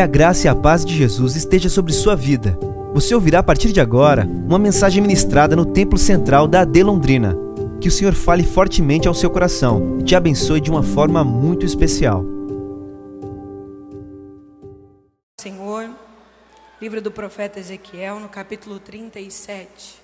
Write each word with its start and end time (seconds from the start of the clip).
Que 0.00 0.04
a 0.04 0.06
graça 0.06 0.46
e 0.46 0.48
a 0.48 0.54
paz 0.54 0.82
de 0.82 0.96
Jesus 0.96 1.36
esteja 1.36 1.68
sobre 1.68 1.92
sua 1.92 2.16
vida. 2.16 2.58
Você 2.94 3.14
ouvirá 3.14 3.40
a 3.40 3.42
partir 3.42 3.70
de 3.70 3.82
agora 3.82 4.24
uma 4.24 4.58
mensagem 4.58 5.02
ministrada 5.02 5.54
no 5.54 5.66
Templo 5.66 5.98
Central 5.98 6.48
da 6.48 6.62
AD 6.62 6.82
Londrina. 6.82 7.36
Que 7.82 7.88
o 7.88 7.90
Senhor 7.90 8.14
fale 8.14 8.42
fortemente 8.42 9.06
ao 9.06 9.12
seu 9.12 9.28
coração 9.28 9.98
e 10.00 10.02
te 10.02 10.16
abençoe 10.16 10.58
de 10.58 10.70
uma 10.70 10.82
forma 10.82 11.22
muito 11.22 11.66
especial. 11.66 12.24
Senhor, 15.38 15.90
livro 16.80 17.02
do 17.02 17.10
profeta 17.10 17.60
Ezequiel, 17.60 18.20
no 18.20 18.28
capítulo 18.30 18.78
37. 18.78 19.99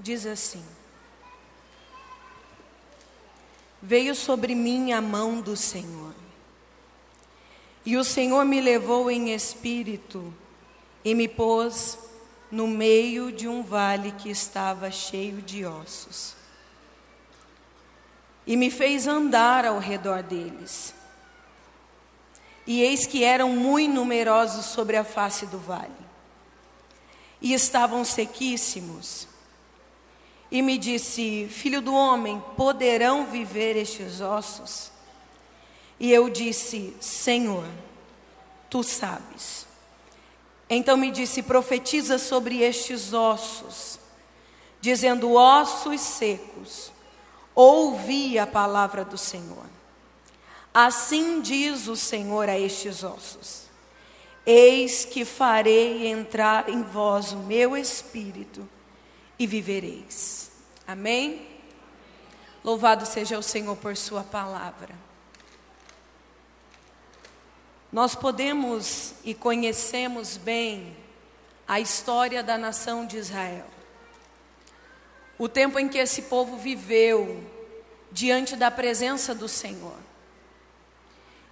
Diz 0.00 0.26
assim: 0.26 0.64
Veio 3.82 4.14
sobre 4.14 4.54
mim 4.54 4.92
a 4.92 5.00
mão 5.00 5.40
do 5.40 5.56
Senhor, 5.56 6.14
e 7.84 7.96
o 7.96 8.04
Senhor 8.04 8.44
me 8.44 8.60
levou 8.60 9.10
em 9.10 9.32
espírito 9.32 10.32
e 11.04 11.14
me 11.14 11.28
pôs 11.28 11.98
no 12.50 12.66
meio 12.66 13.30
de 13.30 13.46
um 13.46 13.62
vale 13.62 14.12
que 14.12 14.28
estava 14.28 14.90
cheio 14.90 15.40
de 15.40 15.64
ossos, 15.64 16.34
e 18.46 18.56
me 18.56 18.70
fez 18.70 19.06
andar 19.06 19.64
ao 19.64 19.78
redor 19.78 20.22
deles. 20.22 20.94
E 22.66 22.82
eis 22.82 23.06
que 23.06 23.24
eram 23.24 23.50
muito 23.50 23.94
numerosos 23.94 24.66
sobre 24.66 24.96
a 24.96 25.04
face 25.04 25.46
do 25.46 25.58
vale, 25.58 25.90
e 27.40 27.54
estavam 27.54 28.04
sequíssimos 28.04 29.29
e 30.50 30.60
me 30.62 30.76
disse: 30.76 31.46
Filho 31.48 31.80
do 31.80 31.94
homem, 31.94 32.42
poderão 32.56 33.26
viver 33.26 33.76
estes 33.76 34.20
ossos? 34.20 34.90
E 35.98 36.10
eu 36.10 36.28
disse: 36.28 36.94
Senhor, 37.00 37.64
tu 38.68 38.82
sabes. 38.82 39.66
Então 40.68 40.96
me 40.96 41.10
disse: 41.10 41.42
Profetiza 41.42 42.18
sobre 42.18 42.62
estes 42.62 43.12
ossos, 43.12 43.98
dizendo: 44.80 45.34
Ossos 45.34 46.00
secos, 46.00 46.90
ouvi 47.54 48.38
a 48.38 48.46
palavra 48.46 49.04
do 49.04 49.16
Senhor. 49.16 49.66
Assim 50.74 51.40
diz 51.40 51.86
o 51.86 51.96
Senhor 51.96 52.48
a 52.48 52.58
estes 52.58 53.04
ossos: 53.04 53.62
Eis 54.44 55.04
que 55.04 55.24
farei 55.24 56.08
entrar 56.08 56.68
em 56.68 56.82
vós 56.82 57.32
o 57.32 57.38
meu 57.38 57.76
espírito 57.76 58.68
e 59.40 59.46
vivereis. 59.46 60.50
Amém? 60.86 61.48
Louvado 62.62 63.06
seja 63.06 63.38
o 63.38 63.42
Senhor 63.42 63.74
por 63.74 63.96
Sua 63.96 64.22
palavra. 64.22 64.94
Nós 67.90 68.14
podemos 68.14 69.14
e 69.24 69.34
conhecemos 69.34 70.36
bem 70.36 70.94
a 71.66 71.80
história 71.80 72.42
da 72.42 72.58
nação 72.58 73.06
de 73.06 73.16
Israel. 73.16 73.66
O 75.38 75.48
tempo 75.48 75.78
em 75.78 75.88
que 75.88 75.96
esse 75.96 76.22
povo 76.22 76.58
viveu 76.58 77.42
diante 78.12 78.56
da 78.56 78.70
presença 78.70 79.34
do 79.34 79.48
Senhor. 79.48 79.96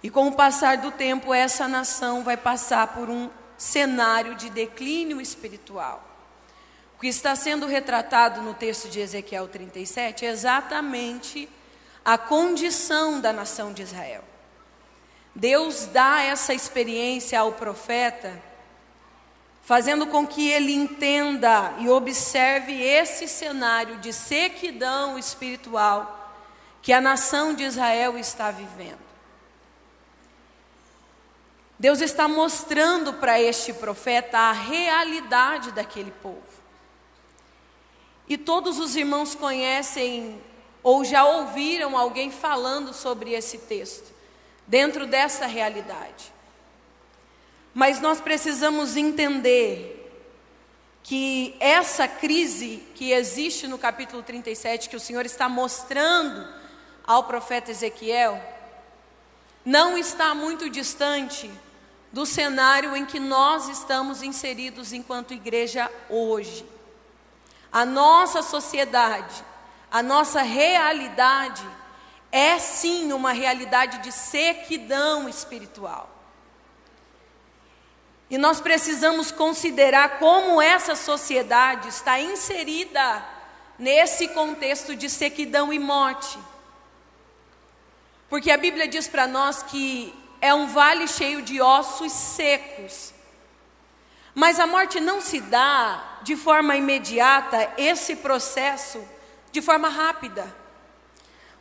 E 0.03 0.11
com 0.11 0.27
o 0.27 0.35
passar 0.35 0.77
do 0.77 0.91
tempo, 0.91 1.33
essa 1.33 1.67
nação 1.67 2.23
vai 2.23 2.37
passar 2.37 2.93
por 2.93 3.09
um 3.09 3.31
cenário 3.57 4.35
de 4.35 4.51
declínio 4.51 5.19
espiritual. 5.19 6.08
O 6.99 7.01
que 7.01 7.07
está 7.07 7.33
sendo 7.33 7.65
retratado 7.65 8.41
no 8.41 8.53
texto 8.53 8.89
de 8.89 8.99
Ezequiel 8.99 9.47
37 9.47 10.25
é 10.25 10.29
exatamente 10.31 11.47
a 12.03 12.17
condição 12.17 13.21
da 13.21 13.31
nação 13.31 13.71
de 13.71 13.83
Israel. 13.83 14.21
Deus 15.33 15.85
dá 15.85 16.21
essa 16.21 16.53
experiência 16.53 17.39
ao 17.39 17.53
profeta, 17.53 18.43
fazendo 19.61 20.07
com 20.07 20.27
que 20.27 20.49
ele 20.49 20.73
entenda 20.73 21.73
e 21.79 21.87
observe 21.87 22.83
esse 22.83 23.29
cenário 23.29 23.99
de 23.99 24.11
sequidão 24.11 25.17
espiritual 25.17 26.35
que 26.81 26.91
a 26.91 26.99
nação 26.99 27.53
de 27.53 27.63
Israel 27.63 28.17
está 28.17 28.51
vivendo. 28.51 28.99
Deus 31.79 32.01
está 32.01 32.27
mostrando 32.27 33.13
para 33.13 33.39
este 33.39 33.71
profeta 33.71 34.37
a 34.37 34.51
realidade 34.51 35.71
daquele 35.71 36.11
povo. 36.11 36.58
E 38.29 38.37
todos 38.37 38.77
os 38.77 38.95
irmãos 38.95 39.33
conhecem 39.33 40.39
ou 40.83 41.03
já 41.03 41.25
ouviram 41.25 41.97
alguém 41.97 42.31
falando 42.31 42.93
sobre 42.93 43.33
esse 43.33 43.57
texto, 43.57 44.13
dentro 44.67 45.07
dessa 45.07 45.47
realidade. 45.47 46.31
Mas 47.73 47.99
nós 47.99 48.21
precisamos 48.21 48.95
entender 48.95 49.95
que 51.01 51.55
essa 51.59 52.07
crise 52.07 52.83
que 52.93 53.11
existe 53.11 53.67
no 53.67 53.79
capítulo 53.79 54.21
37, 54.21 54.89
que 54.89 54.95
o 54.95 54.99
Senhor 54.99 55.25
está 55.25 55.49
mostrando 55.49 56.47
ao 57.05 57.23
profeta 57.23 57.71
Ezequiel, 57.71 58.39
não 59.65 59.97
está 59.97 60.35
muito 60.35 60.69
distante 60.69 61.49
do 62.11 62.25
cenário 62.25 62.95
em 62.95 63.05
que 63.05 63.19
nós 63.19 63.69
estamos 63.69 64.21
inseridos 64.21 64.93
enquanto 64.93 65.33
igreja 65.33 65.91
hoje. 66.09 66.65
A 67.71 67.85
nossa 67.85 68.41
sociedade, 68.41 69.43
a 69.91 70.01
nossa 70.01 70.41
realidade 70.41 71.67
é 72.31 72.59
sim 72.59 73.11
uma 73.11 73.31
realidade 73.31 73.99
de 73.99 74.11
sequidão 74.11 75.27
espiritual. 75.27 76.09
E 78.29 78.37
nós 78.37 78.61
precisamos 78.61 79.31
considerar 79.31 80.19
como 80.19 80.61
essa 80.61 80.95
sociedade 80.95 81.89
está 81.89 82.19
inserida 82.19 83.25
nesse 83.77 84.27
contexto 84.29 84.95
de 84.95 85.09
sequidão 85.09 85.73
e 85.73 85.79
morte. 85.79 86.37
Porque 88.29 88.51
a 88.51 88.57
Bíblia 88.57 88.87
diz 88.87 89.07
para 89.07 89.25
nós 89.25 89.63
que 89.63 90.13
é 90.39 90.53
um 90.53 90.67
vale 90.67 91.07
cheio 91.07 91.41
de 91.41 91.59
ossos 91.59 92.11
secos. 92.11 93.13
Mas 94.35 94.59
a 94.59 94.67
morte 94.67 94.99
não 94.99 95.19
se 95.19 95.41
dá 95.41 96.08
de 96.21 96.35
forma 96.35 96.75
imediata, 96.75 97.71
esse 97.77 98.15
processo 98.15 99.03
de 99.51 99.61
forma 99.61 99.89
rápida. 99.89 100.55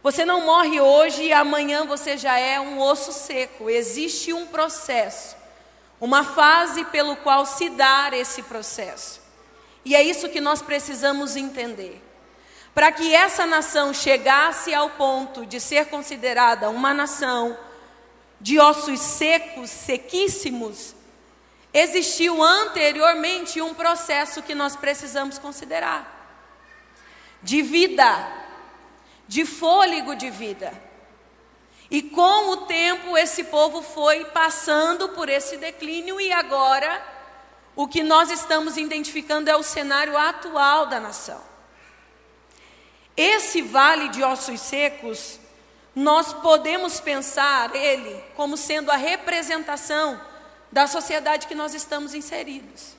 Você 0.03 0.25
não 0.25 0.45
morre 0.45 0.81
hoje 0.81 1.25
e 1.25 1.33
amanhã 1.33 1.85
você 1.85 2.17
já 2.17 2.39
é 2.39 2.61
um 2.61 2.81
osso 2.81 3.13
seco. 3.13 3.69
Existe 3.69 4.33
um 4.33 4.47
processo, 4.47 5.37
uma 6.01 6.23
fase 6.23 6.85
pelo 6.87 7.17
qual 7.17 7.45
se 7.45 7.69
dá 7.71 8.11
esse 8.13 8.43
processo. 8.43 9.21
E 9.85 9.97
é 9.97 10.03
isso 10.03 10.29
que 10.29 10.41
nós 10.41 10.63
precisamos 10.63 11.35
entender. 11.35 12.03
Para 12.75 12.93
que 12.93 13.13
essa 13.15 13.45
nação 13.45 13.93
chegasse 13.93 14.73
ao 14.73 14.91
ponto 14.91 15.45
de 15.45 15.59
ser 15.59 15.87
considerada 15.87 16.71
uma 16.71 16.95
nação 16.95 17.59
de 18.41 18.59
ossos 18.61 19.01
secos, 19.01 19.69
sequíssimos, 19.69 20.95
existiu 21.73 22.43
anteriormente 22.43 23.61
um 23.61 23.75
processo 23.75 24.43
que 24.43 24.55
nós 24.55 24.77
precisamos 24.77 25.39
considerar 25.39 26.17
de 27.43 27.63
vida, 27.63 28.29
de 29.27 29.45
fôlego 29.45 30.15
de 30.15 30.31
vida. 30.31 30.73
E 31.91 32.03
com 32.03 32.51
o 32.51 32.57
tempo 32.67 33.17
esse 33.17 33.45
povo 33.45 33.81
foi 33.81 34.25
passando 34.27 35.11
por 35.11 35.29
esse 35.29 35.57
declínio 35.57 36.21
e 36.21 36.33
agora 36.33 37.03
o 37.75 37.87
que 37.87 38.03
nós 38.03 38.31
estamos 38.31 38.77
identificando 38.77 39.49
é 39.49 39.57
o 39.57 39.63
cenário 39.63 40.17
atual 40.17 40.87
da 40.87 41.01
nação. 41.01 41.41
Esse 43.17 43.63
vale 43.63 44.09
de 44.11 44.23
ossos 44.23 44.61
secos, 44.61 45.41
nós 45.95 46.33
podemos 46.33 47.01
pensar 47.01 47.75
ele 47.75 48.23
como 48.37 48.57
sendo 48.57 48.91
a 48.91 48.97
representação 48.97 50.21
da 50.71 50.87
sociedade 50.87 51.47
que 51.47 51.55
nós 51.55 51.75
estamos 51.75 52.15
inseridos. 52.15 52.97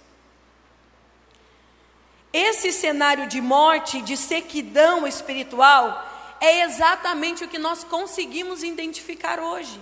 Esse 2.31 2.71
cenário 2.71 3.27
de 3.27 3.42
morte, 3.42 4.01
de 4.01 4.16
sequidão 4.16 5.07
espiritual, 5.07 6.06
é 6.39 6.62
exatamente 6.62 7.44
o 7.44 7.48
que 7.48 7.57
nós 7.57 7.83
conseguimos 7.83 8.63
identificar 8.63 9.39
hoje. 9.39 9.80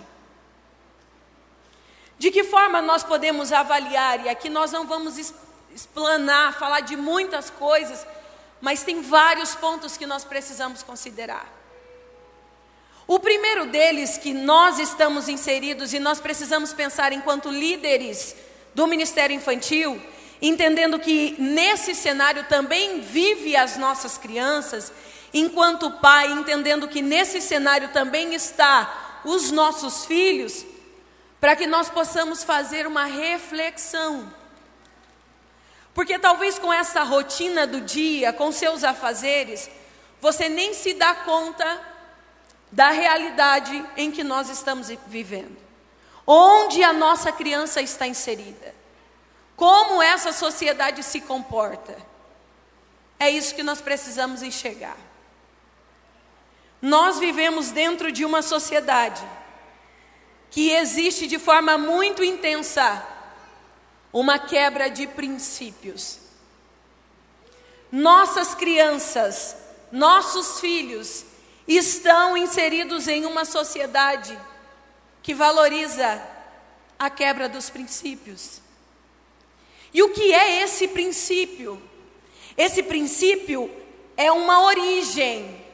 De 2.18 2.31
que 2.31 2.44
forma 2.44 2.81
nós 2.81 3.04
podemos 3.04 3.51
avaliar, 3.51 4.25
e 4.25 4.30
aqui 4.30 4.50
nós 4.50 4.72
não 4.72 4.88
vamos 4.88 5.18
explanar, 5.74 6.57
falar 6.57 6.80
de 6.80 6.95
muitas 6.95 7.50
coisas, 7.50 8.07
mas 8.60 8.83
tem 8.83 9.01
vários 9.01 9.54
pontos 9.54 9.98
que 9.98 10.06
nós 10.06 10.24
precisamos 10.24 10.81
considerar. 10.81 11.56
O 13.07 13.19
primeiro 13.19 13.68
deles 13.68 14.18
que 14.18 14.33
nós 14.33 14.80
estamos 14.80 15.30
inseridos 15.30 15.94
e 15.94 16.00
nós 16.00 16.19
precisamos 16.19 16.74
pensar 16.74 17.13
enquanto 17.13 17.50
líderes 17.50 18.36
do 18.75 18.86
Ministério 18.86 19.33
Infantil, 19.33 20.01
entendendo 20.42 21.00
que 21.00 21.33
nesse 21.39 21.95
cenário 21.95 22.44
também 22.50 23.00
vive 23.00 23.56
as 23.56 23.77
nossas 23.77 24.18
crianças, 24.18 24.92
enquanto 25.33 25.89
pai, 25.89 26.30
entendendo 26.33 26.86
que 26.86 27.01
nesse 27.01 27.39
cenário 27.39 27.88
também 27.94 28.33
está 28.33 29.21
os 29.24 29.51
nossos 29.51 30.06
filhos, 30.06 30.65
para 31.39 31.56
que 31.56 31.65
nós 31.65 31.89
possamos 31.89 32.44
fazer 32.44 32.86
uma 32.86 33.06
reflexão. 33.06 34.31
Porque 35.94 36.19
talvez 36.19 36.59
com 36.59 36.74
essa 36.74 37.04
rotina 37.04 37.65
do 37.65 37.80
dia, 37.80 38.33
com 38.33 38.51
seus 38.51 38.83
afazeres, 38.83 39.69
você 40.19 40.50
nem 40.50 40.74
se 40.74 40.94
dá 40.94 41.15
conta 41.15 41.96
da 42.72 42.90
realidade 42.90 43.84
em 43.96 44.12
que 44.12 44.24
nós 44.24 44.50
estamos 44.50 44.90
vivendo. 45.08 45.58
Onde 46.25 46.84
a 46.84 46.92
nossa 46.92 47.31
criança 47.31 47.81
está 47.81 48.06
inserida. 48.06 48.75
Como 49.56 50.02
essa 50.02 50.34
sociedade 50.34 51.02
se 51.04 51.22
comporta. 51.22 51.98
É 53.19 53.30
isso 53.30 53.56
que 53.56 53.64
nós 53.64 53.81
precisamos 53.81 54.44
enxergar. 54.44 54.98
Nós 56.81 57.18
vivemos 57.18 57.72
dentro 57.72 58.12
de 58.12 58.24
uma 58.24 58.42
sociedade 58.42 59.25
que 60.52 60.72
existe 60.72 61.28
de 61.28 61.40
forma 61.40 61.78
muito 61.78 62.24
intensa 62.24 63.06
uma 64.14 64.38
quebra 64.38 64.90
de 64.90 65.08
princípios. 65.08 66.19
Nossas 67.92 68.54
crianças, 68.54 69.56
nossos 69.92 70.60
filhos 70.60 71.25
estão 71.68 72.38
inseridos 72.38 73.08
em 73.08 73.25
uma 73.25 73.44
sociedade 73.44 74.38
que 75.22 75.34
valoriza 75.34 76.22
a 76.98 77.10
quebra 77.10 77.50
dos 77.50 77.69
princípios. 77.69 78.62
E 79.94 80.02
o 80.02 80.10
que 80.12 80.34
é 80.34 80.62
esse 80.62 80.88
princípio? 80.88 81.81
Esse 82.56 82.81
princípio 82.84 83.69
é 84.16 84.31
uma 84.31 84.62
origem. 84.62 85.66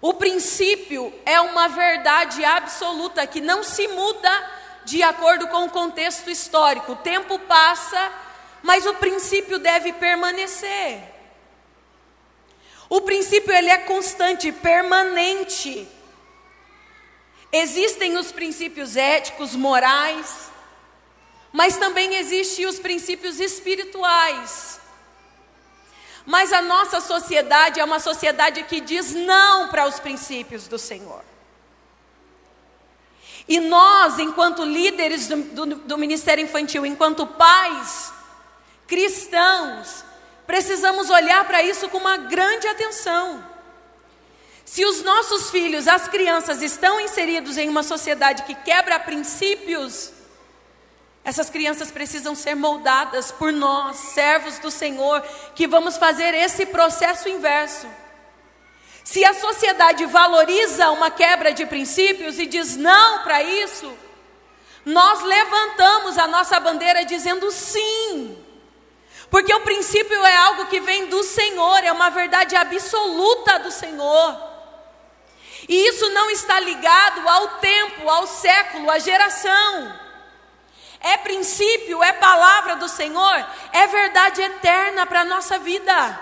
O 0.00 0.14
princípio 0.14 1.12
é 1.26 1.40
uma 1.40 1.68
verdade 1.68 2.44
absoluta 2.44 3.26
que 3.26 3.40
não 3.40 3.62
se 3.62 3.88
muda 3.88 4.50
de 4.84 5.02
acordo 5.02 5.48
com 5.48 5.66
o 5.66 5.70
contexto 5.70 6.30
histórico. 6.30 6.92
O 6.92 6.96
tempo 6.96 7.38
passa, 7.40 8.12
mas 8.62 8.86
o 8.86 8.94
princípio 8.94 9.58
deve 9.58 9.92
permanecer. 9.92 11.17
O 12.88 13.00
princípio 13.02 13.52
ele 13.52 13.68
é 13.68 13.78
constante, 13.78 14.50
permanente. 14.50 15.86
Existem 17.52 18.16
os 18.16 18.32
princípios 18.32 18.96
éticos, 18.96 19.54
morais, 19.54 20.50
mas 21.52 21.76
também 21.76 22.14
existem 22.16 22.66
os 22.66 22.78
princípios 22.78 23.40
espirituais. 23.40 24.80
Mas 26.24 26.52
a 26.52 26.60
nossa 26.60 27.00
sociedade 27.00 27.80
é 27.80 27.84
uma 27.84 28.00
sociedade 28.00 28.62
que 28.64 28.80
diz 28.80 29.14
não 29.14 29.68
para 29.68 29.86
os 29.86 29.98
princípios 29.98 30.68
do 30.68 30.78
Senhor. 30.78 31.24
E 33.48 33.60
nós, 33.60 34.18
enquanto 34.18 34.62
líderes 34.62 35.26
do, 35.26 35.42
do, 35.42 35.66
do 35.76 35.98
Ministério 35.98 36.44
Infantil, 36.44 36.84
enquanto 36.84 37.26
pais 37.26 38.12
cristãos, 38.86 40.04
precisamos 40.48 41.10
olhar 41.10 41.44
para 41.44 41.62
isso 41.62 41.90
com 41.90 41.98
uma 41.98 42.16
grande 42.16 42.66
atenção. 42.66 43.44
Se 44.64 44.82
os 44.82 45.02
nossos 45.02 45.50
filhos, 45.50 45.86
as 45.86 46.08
crianças, 46.08 46.62
estão 46.62 46.98
inseridos 46.98 47.58
em 47.58 47.68
uma 47.68 47.82
sociedade 47.82 48.44
que 48.44 48.54
quebra 48.54 48.98
princípios, 48.98 50.10
essas 51.22 51.50
crianças 51.50 51.90
precisam 51.90 52.34
ser 52.34 52.54
moldadas 52.54 53.30
por 53.30 53.52
nós, 53.52 53.98
servos 54.14 54.58
do 54.58 54.70
Senhor, 54.70 55.20
que 55.54 55.66
vamos 55.66 55.98
fazer 55.98 56.32
esse 56.32 56.64
processo 56.64 57.28
inverso. 57.28 57.86
Se 59.04 59.22
a 59.26 59.34
sociedade 59.34 60.06
valoriza 60.06 60.90
uma 60.92 61.10
quebra 61.10 61.52
de 61.52 61.66
princípios 61.66 62.38
e 62.38 62.46
diz 62.46 62.74
não 62.74 63.22
para 63.22 63.42
isso, 63.42 63.92
nós 64.82 65.22
levantamos 65.22 66.16
a 66.16 66.26
nossa 66.26 66.58
bandeira 66.58 67.04
dizendo 67.04 67.50
sim. 67.50 68.47
Porque 69.30 69.54
o 69.54 69.60
princípio 69.60 70.24
é 70.24 70.36
algo 70.36 70.66
que 70.66 70.80
vem 70.80 71.06
do 71.06 71.22
Senhor, 71.22 71.84
é 71.84 71.92
uma 71.92 72.08
verdade 72.10 72.56
absoluta 72.56 73.58
do 73.58 73.70
Senhor. 73.70 74.48
E 75.68 75.88
isso 75.88 76.08
não 76.10 76.30
está 76.30 76.58
ligado 76.58 77.28
ao 77.28 77.48
tempo, 77.58 78.08
ao 78.08 78.26
século, 78.26 78.90
à 78.90 78.98
geração. 78.98 80.00
É 81.00 81.16
princípio, 81.18 82.02
é 82.02 82.12
palavra 82.12 82.76
do 82.76 82.88
Senhor, 82.88 83.46
é 83.72 83.86
verdade 83.86 84.40
eterna 84.40 85.06
para 85.06 85.20
a 85.20 85.24
nossa 85.24 85.58
vida. 85.58 86.20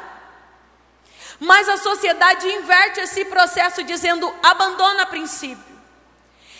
Mas 1.39 1.69
a 1.69 1.77
sociedade 1.77 2.49
inverte 2.49 3.01
esse 3.01 3.25
processo 3.27 3.85
dizendo: 3.85 4.35
abandona 4.43 5.07
princípio, 5.07 5.81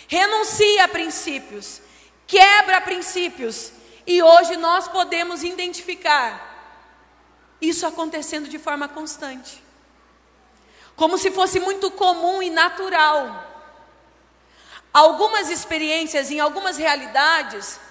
renuncia 0.07 0.85
a 0.85 0.87
princípios, 0.87 1.81
quebra 2.25 2.79
princípios 2.81 3.73
e 4.07 4.23
hoje 4.23 4.55
nós 4.55 4.87
podemos 4.87 5.43
identificar 5.43 6.47
isso 7.59 7.85
acontecendo 7.85 8.47
de 8.47 8.57
forma 8.57 8.87
constante. 8.87 9.61
Como 10.95 11.17
se 11.17 11.29
fosse 11.29 11.59
muito 11.59 11.91
comum 11.91 12.41
e 12.41 12.49
natural. 12.49 13.43
Algumas 14.93 15.49
experiências 15.49 16.31
em 16.31 16.39
algumas 16.39 16.77
realidades 16.77 17.81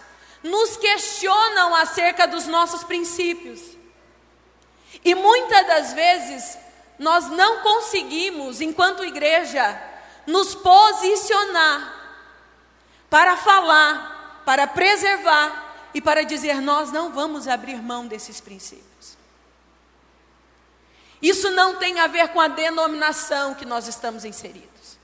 nos 0.42 0.78
questionam 0.78 1.74
acerca 1.74 2.26
dos 2.26 2.46
nossos 2.46 2.82
princípios. 2.82 3.60
E 5.04 5.14
muitas 5.14 5.66
das 5.66 5.92
vezes 5.92 6.58
nós 6.98 7.28
não 7.28 7.60
conseguimos, 7.60 8.62
enquanto 8.62 9.04
igreja, 9.04 9.78
nos 10.26 10.54
posicionar 10.54 11.94
para 13.10 13.36
falar, 13.36 14.42
para 14.46 14.66
preservar 14.66 15.65
e 15.96 16.00
para 16.02 16.24
dizer: 16.24 16.60
nós 16.60 16.92
não 16.92 17.10
vamos 17.10 17.48
abrir 17.48 17.82
mão 17.82 18.06
desses 18.06 18.38
princípios. 18.38 19.16
Isso 21.22 21.50
não 21.52 21.76
tem 21.76 21.98
a 22.00 22.06
ver 22.06 22.28
com 22.28 22.38
a 22.38 22.48
denominação 22.48 23.54
que 23.54 23.64
nós 23.64 23.88
estamos 23.88 24.22
inseridos. 24.22 24.98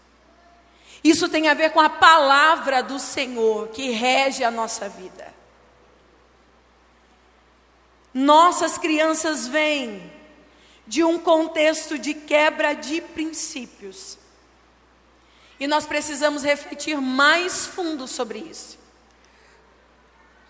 Isso 1.02 1.30
tem 1.30 1.48
a 1.48 1.54
ver 1.54 1.70
com 1.70 1.80
a 1.80 1.88
palavra 1.88 2.82
do 2.82 2.98
Senhor 2.98 3.68
que 3.68 3.92
rege 3.92 4.44
a 4.44 4.50
nossa 4.50 4.86
vida. 4.86 5.32
Nossas 8.12 8.76
crianças 8.76 9.48
vêm 9.48 10.12
de 10.86 11.02
um 11.02 11.18
contexto 11.18 11.98
de 11.98 12.12
quebra 12.12 12.74
de 12.74 13.00
princípios. 13.00 14.18
E 15.58 15.66
nós 15.66 15.86
precisamos 15.86 16.42
refletir 16.42 17.00
mais 17.00 17.64
fundo 17.64 18.06
sobre 18.06 18.40
isso 18.40 18.81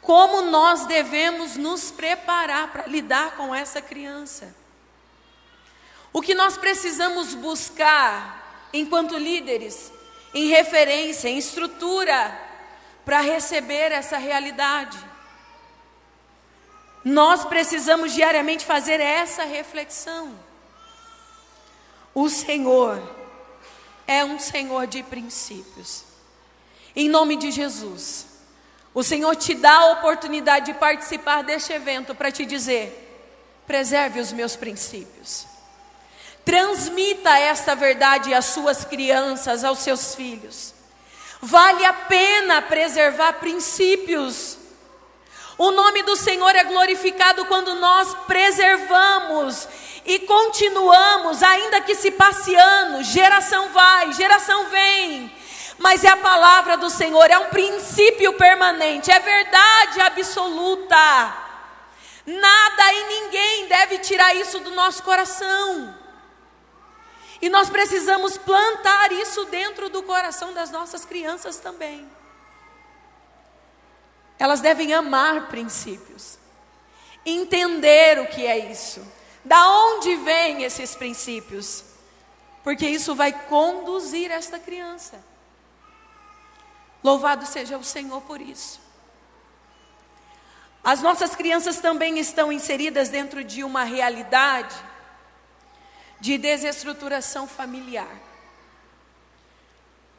como 0.02 0.42
nós 0.42 0.85
devemos 0.85 1.56
nos 1.56 1.92
preparar 1.92 2.73
para 2.73 2.87
lidar 2.87 3.37
com 3.37 3.54
essa 3.54 3.80
criança. 3.80 4.54
O 6.12 6.21
que 6.21 6.35
nós 6.35 6.59
precisamos 6.59 7.35
buscar, 7.35 8.68
enquanto 8.73 9.16
líderes, 9.16 9.92
em 10.35 10.49
referência, 10.49 11.28
em 11.28 11.38
estrutura, 11.38 12.37
para 13.04 13.21
receber 13.21 13.92
essa 13.92 14.18
realidade. 14.18 14.99
Nós 17.04 17.44
precisamos 17.44 18.12
diariamente 18.12 18.66
fazer 18.66 19.00
essa 19.00 19.44
reflexão. 19.44 20.38
O 22.14 22.28
Senhor 22.28 23.00
é 24.06 24.25
um 24.25 24.38
Senhor 24.38 24.87
de 24.87 25.02
princípios. 25.02 26.04
Em 26.94 27.09
nome 27.09 27.37
de 27.37 27.50
Jesus. 27.50 28.31
O 28.94 29.02
Senhor 29.02 29.34
te 29.37 29.54
dá 29.54 29.72
a 29.72 29.92
oportunidade 29.92 30.66
de 30.66 30.75
participar 30.75 31.42
deste 31.42 31.72
evento 31.72 32.14
para 32.14 32.30
te 32.30 32.44
dizer: 32.44 32.99
preserve 33.66 34.20
os 34.20 34.32
meus 34.32 34.54
princípios. 34.54 35.46
Transmita 36.44 37.38
esta 37.38 37.75
verdade 37.75 38.34
às 38.34 38.46
suas 38.46 38.84
crianças, 38.84 39.64
aos 39.64 39.78
seus 39.78 40.14
filhos. 40.14 40.75
Vale 41.40 41.84
a 41.84 41.92
pena 41.92 42.61
preservar 42.61 43.34
princípios. 43.34 44.58
O 45.56 45.70
nome 45.70 46.02
do 46.02 46.16
Senhor 46.16 46.54
é 46.56 46.64
glorificado 46.64 47.44
quando 47.46 47.75
nós 47.76 48.14
preservamos 48.26 49.68
e 50.04 50.18
continuamos, 50.20 51.42
ainda 51.42 51.80
que 51.80 51.94
se 51.94 52.11
passe 52.11 52.52
geração 53.02 53.68
vai, 53.70 54.12
geração 54.12 54.66
vem 54.68 55.41
mas 55.82 56.04
é 56.04 56.08
a 56.08 56.16
palavra 56.16 56.76
do 56.76 56.88
Senhor, 56.88 57.28
é 57.28 57.36
um 57.36 57.48
princípio 57.48 58.32
permanente, 58.34 59.10
é 59.10 59.18
verdade 59.18 60.00
absoluta. 60.00 60.96
Nada 62.24 62.92
e 62.92 63.04
ninguém 63.08 63.66
deve 63.66 63.98
tirar 63.98 64.32
isso 64.36 64.60
do 64.60 64.70
nosso 64.70 65.02
coração. 65.02 65.92
E 67.40 67.48
nós 67.48 67.68
precisamos 67.68 68.38
plantar 68.38 69.10
isso 69.10 69.44
dentro 69.46 69.90
do 69.90 70.04
coração 70.04 70.54
das 70.54 70.70
nossas 70.70 71.04
crianças 71.04 71.56
também. 71.56 72.08
Elas 74.38 74.60
devem 74.60 74.94
amar 74.94 75.48
princípios, 75.48 76.38
entender 77.26 78.20
o 78.20 78.28
que 78.28 78.46
é 78.46 78.70
isso, 78.70 79.04
da 79.44 79.68
onde 79.68 80.14
vêm 80.14 80.62
esses 80.62 80.94
princípios, 80.94 81.82
porque 82.62 82.86
isso 82.86 83.16
vai 83.16 83.32
conduzir 83.32 84.30
esta 84.30 84.60
criança. 84.60 85.31
Louvado 87.02 87.44
seja 87.47 87.76
o 87.76 87.85
Senhor 87.85 88.21
por 88.23 88.40
isso. 88.40 88.80
As 90.85 91.00
nossas 91.00 91.35
crianças 91.35 91.80
também 91.80 92.18
estão 92.18 92.52
inseridas 92.52 93.09
dentro 93.09 93.44
de 93.44 93.62
uma 93.62 93.85
realidade 93.85 94.75
de 96.21 96.38
desestruturação 96.38 97.47
familiar. 97.47 98.21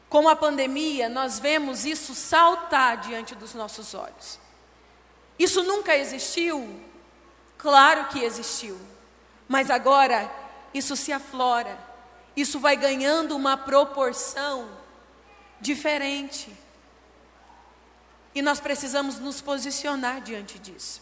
Com 0.08 0.28
a 0.28 0.36
pandemia, 0.36 1.08
nós 1.08 1.38
vemos 1.38 1.84
isso 1.84 2.14
saltar 2.14 2.98
diante 2.98 3.34
dos 3.34 3.52
nossos 3.52 3.94
olhos. 3.94 4.38
Isso 5.38 5.62
nunca 5.62 5.96
existiu? 5.96 6.80
Claro 7.58 8.08
que 8.08 8.22
existiu. 8.22 8.78
Mas 9.48 9.70
agora 9.70 10.30
isso 10.72 10.94
se 10.96 11.12
aflora. 11.12 11.78
Isso 12.36 12.60
vai 12.60 12.76
ganhando 12.76 13.36
uma 13.36 13.56
proporção 13.56 14.68
diferente. 15.60 16.63
E 18.34 18.42
nós 18.42 18.60
precisamos 18.60 19.18
nos 19.18 19.40
posicionar 19.40 20.20
diante 20.20 20.58
disso. 20.58 21.00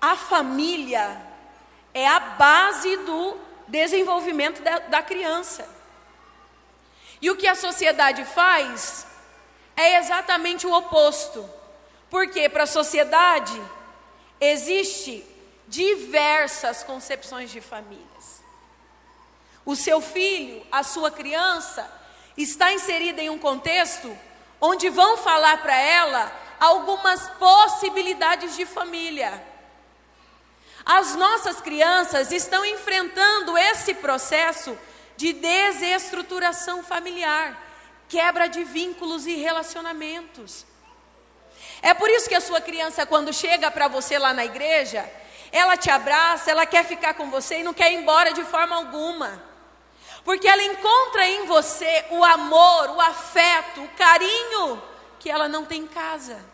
A 0.00 0.16
família 0.16 1.20
é 1.92 2.08
a 2.08 2.18
base 2.18 2.96
do 2.98 3.36
desenvolvimento 3.68 4.62
da, 4.62 4.78
da 4.78 5.02
criança. 5.02 5.68
E 7.20 7.30
o 7.30 7.36
que 7.36 7.46
a 7.46 7.54
sociedade 7.54 8.24
faz 8.24 9.06
é 9.76 9.98
exatamente 9.98 10.66
o 10.66 10.72
oposto. 10.72 11.48
Porque 12.10 12.48
para 12.48 12.64
a 12.64 12.66
sociedade 12.66 13.60
existe 14.40 15.24
diversas 15.68 16.82
concepções 16.82 17.50
de 17.50 17.60
famílias. 17.60 18.42
O 19.64 19.76
seu 19.76 20.00
filho, 20.00 20.66
a 20.72 20.82
sua 20.82 21.10
criança, 21.10 21.88
está 22.36 22.72
inserida 22.72 23.22
em 23.22 23.30
um 23.30 23.38
contexto 23.38 24.14
onde 24.64 24.88
vão 24.88 25.16
falar 25.16 25.60
para 25.60 25.76
ela 25.76 26.32
algumas 26.60 27.28
possibilidades 27.30 28.54
de 28.54 28.64
família. 28.64 29.44
As 30.86 31.16
nossas 31.16 31.60
crianças 31.60 32.30
estão 32.30 32.64
enfrentando 32.64 33.58
esse 33.58 33.94
processo 33.94 34.78
de 35.16 35.32
desestruturação 35.32 36.84
familiar, 36.84 37.60
quebra 38.08 38.46
de 38.46 38.62
vínculos 38.62 39.26
e 39.26 39.34
relacionamentos. 39.34 40.64
É 41.80 41.92
por 41.92 42.08
isso 42.08 42.28
que 42.28 42.34
a 42.36 42.40
sua 42.40 42.60
criança, 42.60 43.04
quando 43.04 43.32
chega 43.32 43.68
para 43.68 43.88
você 43.88 44.16
lá 44.16 44.32
na 44.32 44.44
igreja, 44.44 45.10
ela 45.50 45.76
te 45.76 45.90
abraça, 45.90 46.52
ela 46.52 46.66
quer 46.66 46.84
ficar 46.84 47.14
com 47.14 47.28
você 47.30 47.58
e 47.58 47.64
não 47.64 47.74
quer 47.74 47.92
ir 47.92 47.96
embora 47.96 48.32
de 48.32 48.44
forma 48.44 48.76
alguma. 48.76 49.42
Porque 50.24 50.46
ela 50.46 50.62
encontra 50.62 51.26
em 51.26 51.46
você 51.46 52.04
o 52.10 52.24
amor, 52.24 52.90
o 52.90 53.00
afeto, 53.00 53.82
o 53.82 53.88
carinho 53.90 54.82
que 55.18 55.30
ela 55.30 55.48
não 55.48 55.64
tem 55.64 55.82
em 55.82 55.86
casa. 55.86 56.44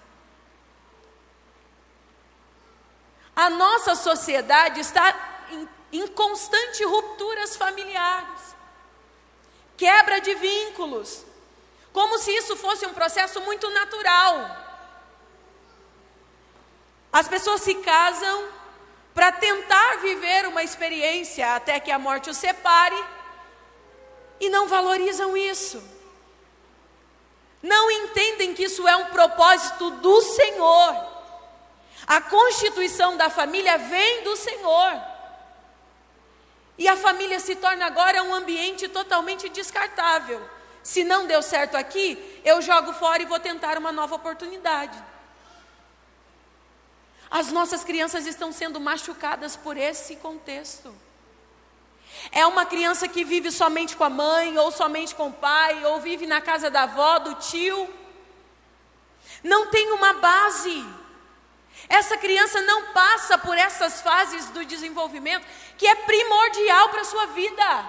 A 3.37 3.49
nossa 3.51 3.95
sociedade 3.95 4.81
está 4.81 5.15
em, 5.51 5.69
em 5.93 6.07
constante 6.09 6.85
rupturas 6.85 7.57
familiares, 7.57 8.55
quebra 9.77 10.21
de 10.21 10.35
vínculos, 10.35 11.25
como 11.93 12.19
se 12.19 12.31
isso 12.33 12.57
fosse 12.57 12.87
um 12.87 12.95
processo 12.95 13.41
muito 13.43 13.71
natural. 13.71 14.57
As 17.13 17.29
pessoas 17.29 17.63
se 17.63 17.75
casam 17.77 18.49
para 19.15 19.33
tentar 19.33 19.99
viver 19.99 20.47
uma 20.47 20.63
experiência 20.63 21.55
até 21.55 21.81
que 21.81 21.91
a 21.91 21.99
morte 21.99 22.31
os 22.31 22.37
separe 22.37 23.03
e 24.40 24.49
não 24.49 24.68
valorizam 24.68 25.37
isso. 25.37 25.83
Não 27.62 27.90
entendem 27.90 28.54
que 28.54 28.64
isso 28.64 28.87
é 28.87 28.97
um 28.97 29.07
propósito 29.07 29.90
do 29.90 30.21
Senhor. 30.23 31.07
A 32.07 32.21
constituição 32.21 33.16
da 33.16 33.28
família 33.28 33.76
vem 33.76 34.23
do 34.23 34.37
Senhor. 34.37 35.02
E 36.76 36.87
a 36.87 36.97
família 36.97 37.40
se 37.40 37.57
torna 37.57 37.87
agora 37.87 38.23
um 38.23 38.33
ambiente 38.33 38.88
totalmente 38.88 39.49
descartável. 39.49 40.40
Se 40.83 41.02
não 41.02 41.26
deu 41.26 41.42
certo 41.42 41.76
aqui, 41.76 42.40
eu 42.45 42.62
jogo 42.62 42.92
fora 42.92 43.23
e 43.23 43.26
vou 43.26 43.40
tentar 43.40 43.76
uma 43.76 43.90
nova 43.90 44.14
oportunidade. 44.14 44.97
As 47.30 47.52
nossas 47.52 47.85
crianças 47.85 48.26
estão 48.26 48.52
sendo 48.52 48.80
machucadas 48.80 49.57
por 49.57 49.76
esse 49.76 50.16
contexto. 50.16 50.95
É 52.31 52.47
uma 52.47 52.65
criança 52.67 53.09
que 53.09 53.25
vive 53.25 53.51
somente 53.51 53.97
com 53.97 54.05
a 54.05 54.11
mãe, 54.11 54.57
ou 54.59 54.71
somente 54.71 55.15
com 55.15 55.29
o 55.29 55.33
pai, 55.33 55.85
ou 55.85 56.01
vive 56.01 56.27
na 56.27 56.41
casa 56.41 56.71
da 56.71 56.83
avó, 56.83 57.19
do 57.19 57.35
tio. 57.37 57.89
Não 59.43 59.67
tem 59.67 59.93
uma 59.93 60.13
base. 60.15 60.85
Essa 61.89 62.17
criança 62.17 62.61
não 62.63 62.93
passa 62.93 63.39
por 63.39 63.57
essas 63.57 64.01
fases 64.01 64.51
do 64.51 64.65
desenvolvimento 64.65 65.47
que 65.77 65.87
é 65.87 65.95
primordial 65.95 66.89
para 66.91 67.03
a 67.03 67.05
sua 67.05 67.27
vida, 67.27 67.87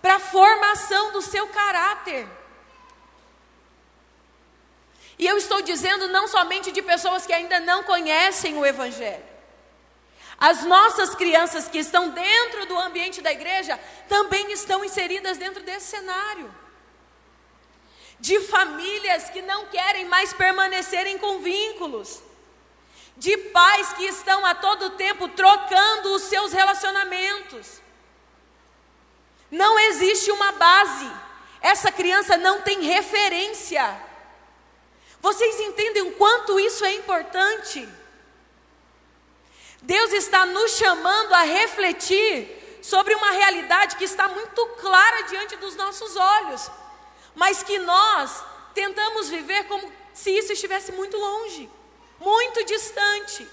para 0.00 0.16
a 0.16 0.20
formação 0.20 1.12
do 1.12 1.22
seu 1.22 1.48
caráter. 1.48 2.28
E 5.18 5.26
eu 5.26 5.38
estou 5.38 5.62
dizendo 5.62 6.08
não 6.08 6.28
somente 6.28 6.70
de 6.70 6.82
pessoas 6.82 7.24
que 7.24 7.32
ainda 7.32 7.60
não 7.60 7.82
conhecem 7.84 8.58
o 8.58 8.66
Evangelho. 8.66 9.33
As 10.38 10.64
nossas 10.64 11.14
crianças 11.14 11.68
que 11.68 11.78
estão 11.78 12.10
dentro 12.10 12.66
do 12.66 12.78
ambiente 12.78 13.20
da 13.20 13.32
igreja 13.32 13.78
também 14.08 14.50
estão 14.52 14.84
inseridas 14.84 15.38
dentro 15.38 15.62
desse 15.62 15.86
cenário. 15.86 16.54
De 18.18 18.40
famílias 18.40 19.30
que 19.30 19.42
não 19.42 19.66
querem 19.66 20.06
mais 20.06 20.32
permanecerem 20.32 21.18
com 21.18 21.40
vínculos. 21.40 22.22
De 23.16 23.36
pais 23.36 23.92
que 23.92 24.04
estão 24.04 24.44
a 24.44 24.54
todo 24.54 24.90
tempo 24.90 25.28
trocando 25.28 26.14
os 26.14 26.22
seus 26.22 26.52
relacionamentos. 26.52 27.80
Não 29.50 29.78
existe 29.78 30.32
uma 30.32 30.52
base. 30.52 31.10
Essa 31.60 31.92
criança 31.92 32.36
não 32.36 32.60
tem 32.60 32.82
referência. 32.82 34.02
Vocês 35.22 35.60
entendem 35.60 36.02
o 36.02 36.12
quanto 36.12 36.58
isso 36.58 36.84
é 36.84 36.92
importante? 36.94 37.88
Deus 39.84 40.12
está 40.12 40.46
nos 40.46 40.78
chamando 40.78 41.34
a 41.34 41.42
refletir 41.42 42.78
sobre 42.82 43.14
uma 43.14 43.32
realidade 43.32 43.96
que 43.96 44.04
está 44.04 44.26
muito 44.28 44.66
clara 44.80 45.24
diante 45.24 45.56
dos 45.56 45.76
nossos 45.76 46.16
olhos, 46.16 46.70
mas 47.34 47.62
que 47.62 47.78
nós 47.78 48.42
tentamos 48.72 49.28
viver 49.28 49.64
como 49.64 49.92
se 50.14 50.30
isso 50.30 50.54
estivesse 50.54 50.90
muito 50.92 51.18
longe, 51.18 51.70
muito 52.18 52.64
distante. 52.64 53.46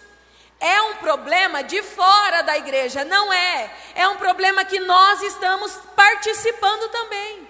É 0.57 0.81
um 0.83 0.95
problema 0.97 1.63
de 1.63 1.83
fora 1.83 2.41
da 2.43 2.57
igreja, 2.57 3.03
não 3.03 3.33
é. 3.33 3.75
É 3.93 4.07
um 4.07 4.15
problema 4.15 4.63
que 4.63 4.79
nós 4.79 5.21
estamos 5.23 5.73
participando 5.97 6.89
também. 6.91 7.49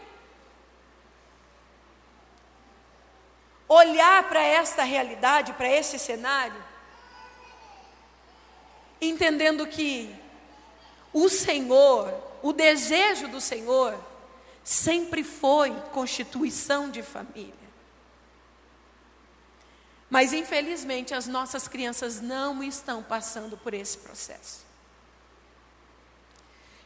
Olhar 3.67 4.23
para 4.23 4.41
esta 4.41 4.81
realidade, 4.83 5.53
para 5.53 5.69
esse 5.69 5.99
cenário, 5.99 6.70
entendendo 9.01 9.65
que 9.65 10.15
o 11.11 11.27
Senhor, 11.27 12.13
o 12.41 12.53
desejo 12.53 13.27
do 13.27 13.41
Senhor, 13.41 13.99
sempre 14.63 15.23
foi 15.23 15.71
constituição 15.91 16.89
de 16.89 17.01
família. 17.01 17.53
Mas 20.09 20.33
infelizmente 20.33 21.13
as 21.13 21.25
nossas 21.25 21.67
crianças 21.67 22.21
não 22.21 22.61
estão 22.61 23.01
passando 23.01 23.57
por 23.57 23.73
esse 23.73 23.97
processo. 23.97 24.65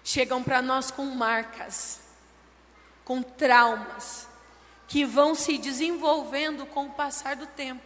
Chegam 0.03 0.43
para 0.43 0.61
nós 0.61 0.91
com 0.91 1.05
marcas, 1.05 1.99
com 3.03 3.23
traumas, 3.23 4.27
que 4.87 5.03
vão 5.03 5.33
se 5.33 5.57
desenvolvendo 5.57 6.65
com 6.67 6.85
o 6.85 6.91
passar 6.91 7.35
do 7.35 7.47
tempo. 7.47 7.84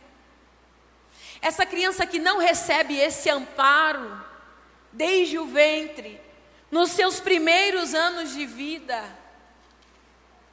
Essa 1.42 1.66
criança 1.66 2.06
que 2.06 2.20
não 2.20 2.38
recebe 2.38 2.98
esse 2.98 3.30
amparo 3.30 4.26
desde 4.92 5.38
o 5.40 5.46
ventre, 5.46 6.20
nos 6.70 6.92
seus 6.92 7.20
primeiros 7.20 7.94
anos 7.94 8.34
de 8.34 8.46
vida, 8.46 9.04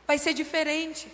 vai 0.07 0.19
ser 0.19 0.33
diferente. 0.35 1.11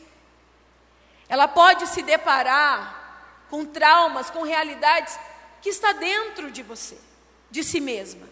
Ela 1.28 1.48
pode 1.48 1.86
se 1.86 2.02
deparar 2.02 3.46
com 3.48 3.64
traumas, 3.64 4.30
com 4.30 4.42
realidades 4.42 5.18
que 5.62 5.70
está 5.70 5.92
dentro 5.92 6.50
de 6.50 6.62
você, 6.62 6.98
de 7.50 7.64
si 7.64 7.80
mesma. 7.80 8.28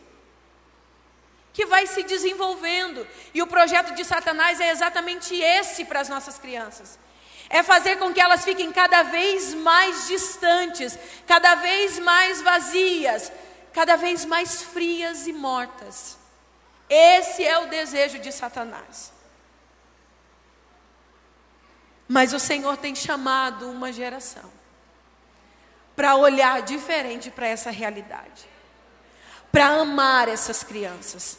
que 1.52 1.66
vai 1.66 1.87
se 1.87 2.02
desenvolvendo. 2.02 3.06
E 3.35 3.42
o 3.42 3.47
projeto 3.47 3.94
de 3.94 4.04
Satanás 4.04 4.61
é 4.61 4.70
exatamente 4.70 5.35
esse 5.35 5.85
para 5.85 6.00
as 6.00 6.09
nossas 6.09 6.38
crianças. 6.38 6.99
É 7.50 7.62
fazer 7.62 7.97
com 7.97 8.14
que 8.14 8.21
elas 8.21 8.45
fiquem 8.45 8.73
cada 8.73 9.02
vez 9.02 9.52
mais 9.52 10.07
distantes, 10.07 10.97
cada 11.26 11.57
vez 11.57 11.99
mais 11.99 12.40
vazias, 12.40 13.30
cada 13.73 13.97
vez 13.97 14.25
mais 14.25 14.62
frias 14.62 15.26
e 15.26 15.33
mortas. 15.33 16.16
Esse 16.88 17.45
é 17.45 17.59
o 17.59 17.66
desejo 17.66 18.19
de 18.21 18.33
Satanás. 18.33 19.12
Mas 22.09 22.33
o 22.33 22.40
Senhor 22.40 22.76
tem 22.76 22.95
chamado 22.95 23.71
uma 23.71 23.92
geração 23.92 24.50
para 25.95 26.16
olhar 26.16 26.62
diferente 26.62 27.30
para 27.30 27.47
essa 27.47 27.71
realidade, 27.71 28.49
para 29.52 29.66
amar 29.66 30.28
essas 30.28 30.64
crianças, 30.64 31.38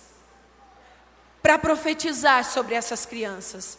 para 1.42 1.58
profetizar 1.58 2.46
sobre 2.46 2.76
essas 2.76 3.06
crianças, 3.06 3.78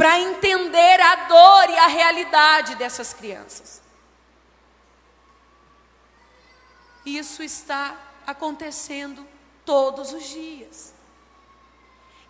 para 0.00 0.18
entender 0.18 0.98
a 0.98 1.14
dor 1.26 1.68
e 1.68 1.76
a 1.76 1.86
realidade 1.86 2.74
dessas 2.76 3.12
crianças. 3.12 3.82
Isso 7.04 7.42
está 7.42 8.00
acontecendo 8.26 9.28
todos 9.62 10.14
os 10.14 10.26
dias. 10.26 10.94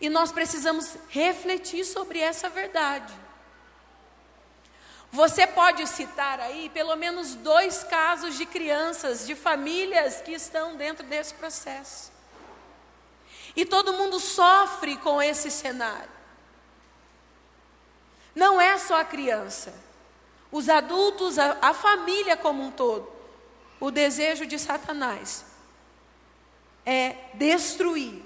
E 0.01 0.09
nós 0.09 0.33
precisamos 0.33 0.97
refletir 1.11 1.85
sobre 1.85 2.19
essa 2.19 2.49
verdade. 2.49 3.15
Você 5.13 5.47
pode 5.47 5.87
citar 5.87 6.41
aí 6.41 6.69
pelo 6.71 6.97
menos 6.97 7.37
dois 7.37 7.85
casos 7.85 8.37
de 8.37 8.47
crianças, 8.47 9.25
de 9.25 9.37
famílias 9.37 10.21
que 10.21 10.33
estão 10.33 10.75
dentro 10.75 11.07
desse 11.07 11.35
processo. 11.35 12.11
E 13.55 13.65
todo 13.65 13.93
mundo 13.93 14.19
sofre 14.19 14.97
com 14.97 15.23
esse 15.23 15.53
cenário. 15.53 16.20
Não 18.35 18.61
é 18.61 18.79
só 18.79 19.01
a 19.01 19.05
criança, 19.05 19.75
os 20.53 20.69
adultos, 20.69 21.39
a, 21.39 21.59
a 21.61 21.75
família 21.75 22.37
como 22.37 22.63
um 22.63 22.71
todo. 22.71 23.11
O 23.79 23.91
desejo 23.91 24.47
de 24.47 24.59
Satanás 24.59 25.45
é 26.85 27.17
destruir 27.35 28.23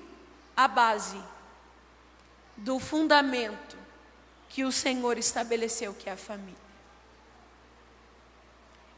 a 0.57 0.69
base 0.69 1.21
do 2.57 2.79
fundamento 2.79 3.77
que 4.49 4.65
o 4.65 4.73
Senhor 4.73 5.19
estabeleceu, 5.19 5.95
que 5.95 6.09
é 6.09 6.13
a 6.13 6.17
família. 6.17 6.65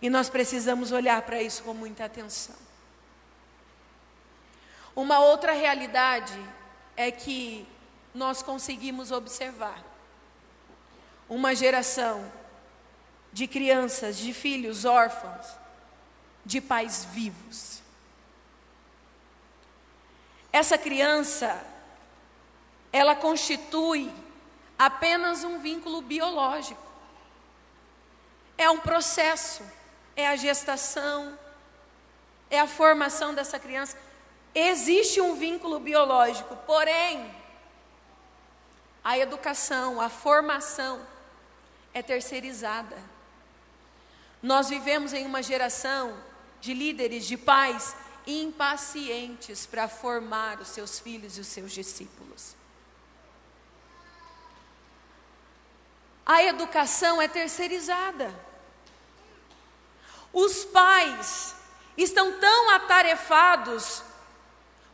E 0.01 0.11
nós 0.11 0.29
precisamos 0.29 0.93
olhar 0.93 1.23
para 1.23 1.43
isso 1.43 1.63
com 1.63 1.73
muita 1.73 2.05
atenção. 2.05 2.57
Uma 4.95 5.21
outra 5.21 5.53
realidade 5.53 6.39
é 6.97 7.11
que 7.11 7.67
nós 8.15 8.43
conseguimos 8.43 9.11
observar 9.11 9.83
uma 11.29 11.55
geração 11.55 12.31
de 13.33 13.47
crianças, 13.47 14.17
de 14.17 14.33
filhos 14.33 14.85
órfãos, 14.85 15.47
de 16.45 16.61
pais 16.61 17.05
vivos. 17.05 17.83
Essa 20.53 20.79
criança, 20.79 21.63
ela 22.93 23.15
constitui 23.15 24.13
apenas 24.79 25.45
um 25.45 25.59
vínculo 25.59 26.01
biológico. 26.01 26.83
É 28.57 28.71
um 28.71 28.79
processo 28.79 29.63
é 30.17 30.27
a 30.27 30.35
gestação, 30.35 31.39
é 32.51 32.59
a 32.59 32.67
formação 32.67 33.35
dessa 33.35 33.59
criança. 33.59 33.97
Existe 34.55 35.21
um 35.21 35.37
vínculo 35.37 35.79
biológico, 35.79 36.57
porém, 36.67 37.31
a 39.05 39.19
educação, 39.19 40.01
a 40.01 40.09
formação 40.09 41.07
é 41.97 42.03
terceirizada. 42.03 42.99
Nós 44.43 44.69
vivemos 44.69 45.15
em 45.15 45.25
uma 45.25 45.43
geração 45.43 46.15
de 46.61 46.75
líderes, 46.75 47.25
de 47.25 47.39
pais 47.39 47.97
impacientes 48.27 49.65
para 49.65 49.89
formar 49.89 50.61
os 50.61 50.69
seus 50.69 50.99
filhos 50.99 51.39
e 51.39 51.41
os 51.41 51.47
seus 51.47 51.73
discípulos. 51.73 52.55
A 56.27 56.43
educação 56.43 57.23
é 57.23 57.29
terceirizada. 57.29 58.31
Os 60.35 60.67
pais 60.67 61.57
estão 61.97 62.39
tão 62.39 62.71
atarefados 62.73 64.03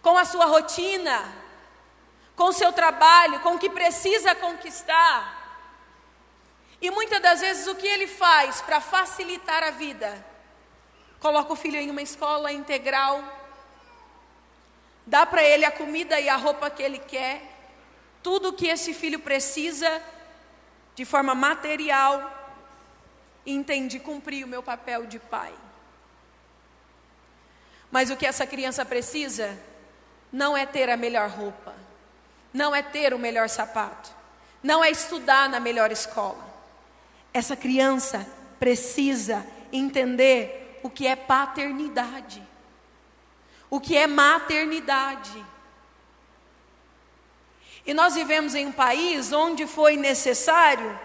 com 0.01 0.17
a 0.17 0.25
sua 0.25 0.45
rotina, 0.45 1.35
com 2.37 2.45
o 2.45 2.53
seu 2.53 2.73
trabalho, 2.73 3.41
com 3.41 3.57
o 3.57 3.59
que 3.59 3.71
precisa 3.71 4.37
conquistar. 4.37 5.42
E 6.83 6.91
muitas 6.91 7.23
das 7.23 7.41
vezes 7.41 7.69
o 7.69 7.77
que 7.77 7.87
ele 7.87 8.09
faz 8.09 8.61
para 8.61 8.81
facilitar 8.81 9.63
a 9.63 9.71
vida? 9.71 10.27
Coloca 11.21 11.53
o 11.53 11.57
filho 11.57 11.77
em 11.77 11.89
uma 11.89 12.03
escola 12.03 12.51
integral, 12.51 13.23
dá 15.07 15.25
para 15.25 15.45
ele 15.45 15.65
a 15.65 15.71
comida 15.71 16.19
e 16.19 16.29
a 16.29 16.35
roupa 16.35 16.69
que 16.69 16.83
ele 16.83 16.99
quer, 16.99 17.41
tudo 18.21 18.49
o 18.49 18.53
que 18.53 18.67
esse 18.67 18.93
filho 18.93 19.21
precisa 19.21 20.03
de 20.97 21.05
forma 21.05 21.37
material, 21.37 22.41
e 23.47 23.53
entendi 23.53 24.01
cumprir 24.01 24.45
o 24.45 24.49
meu 24.49 24.63
papel 24.63 25.07
de 25.07 25.21
pai. 25.21 25.55
Mas 27.93 28.11
o 28.11 28.17
que 28.17 28.27
essa 28.27 28.47
criança 28.47 28.85
precisa 28.85 29.57
não 30.33 30.57
é 30.57 30.67
ter 30.67 30.91
a 30.91 30.97
melhor 30.97 31.31
roupa, 31.31 31.75
não 32.53 32.75
é 32.75 32.83
ter 32.83 33.15
o 33.15 33.19
melhor 33.19 33.49
sapato, 33.49 34.11
não 34.61 34.83
é 34.83 34.91
estudar 34.91 35.49
na 35.49 35.61
melhor 35.61 35.93
escola. 35.93 36.52
Essa 37.33 37.57
criança 37.57 38.27
precisa 38.59 39.47
entender 39.73 40.81
o 40.83 40.91
que 40.91 41.07
é 41.07 41.17
paternidade, 41.17 42.43
o 43.71 43.81
que 43.81 43.97
é 43.97 44.07
maternidade. 44.07 45.45
E 47.85 47.95
nós 47.95 48.15
vivemos 48.15 48.55
em 48.55 48.67
um 48.67 48.73
país 48.73 49.33
onde 49.33 49.67
foi 49.67 49.97
necessário 49.97 50.99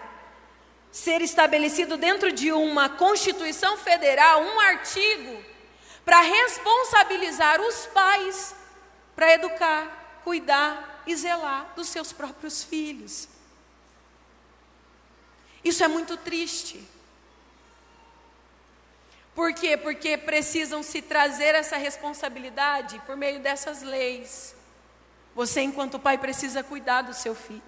ser 0.92 1.22
estabelecido 1.22 1.96
dentro 1.96 2.30
de 2.32 2.52
uma 2.52 2.88
Constituição 2.88 3.76
Federal 3.76 4.42
um 4.42 4.60
artigo 4.60 5.42
para 6.04 6.20
responsabilizar 6.20 7.60
os 7.60 7.86
pais 7.86 8.54
para 9.18 9.34
educar, 9.34 10.20
cuidar 10.22 11.02
e 11.04 11.16
zelar 11.16 11.72
dos 11.74 11.88
seus 11.88 12.12
próprios 12.12 12.62
filhos. 12.62 13.28
Isso 15.64 15.82
é 15.82 15.88
muito 15.88 16.16
triste. 16.16 16.86
Por 19.34 19.52
quê? 19.54 19.76
Porque 19.76 20.16
precisam 20.16 20.82
se 20.82 21.00
trazer 21.00 21.54
essa 21.54 21.76
responsabilidade 21.76 23.00
por 23.06 23.16
meio 23.16 23.38
dessas 23.40 23.82
leis. 23.82 24.54
Você, 25.34 25.60
enquanto 25.60 25.98
pai, 25.98 26.18
precisa 26.18 26.62
cuidar 26.64 27.02
do 27.02 27.14
seu 27.14 27.34
filho. 27.34 27.62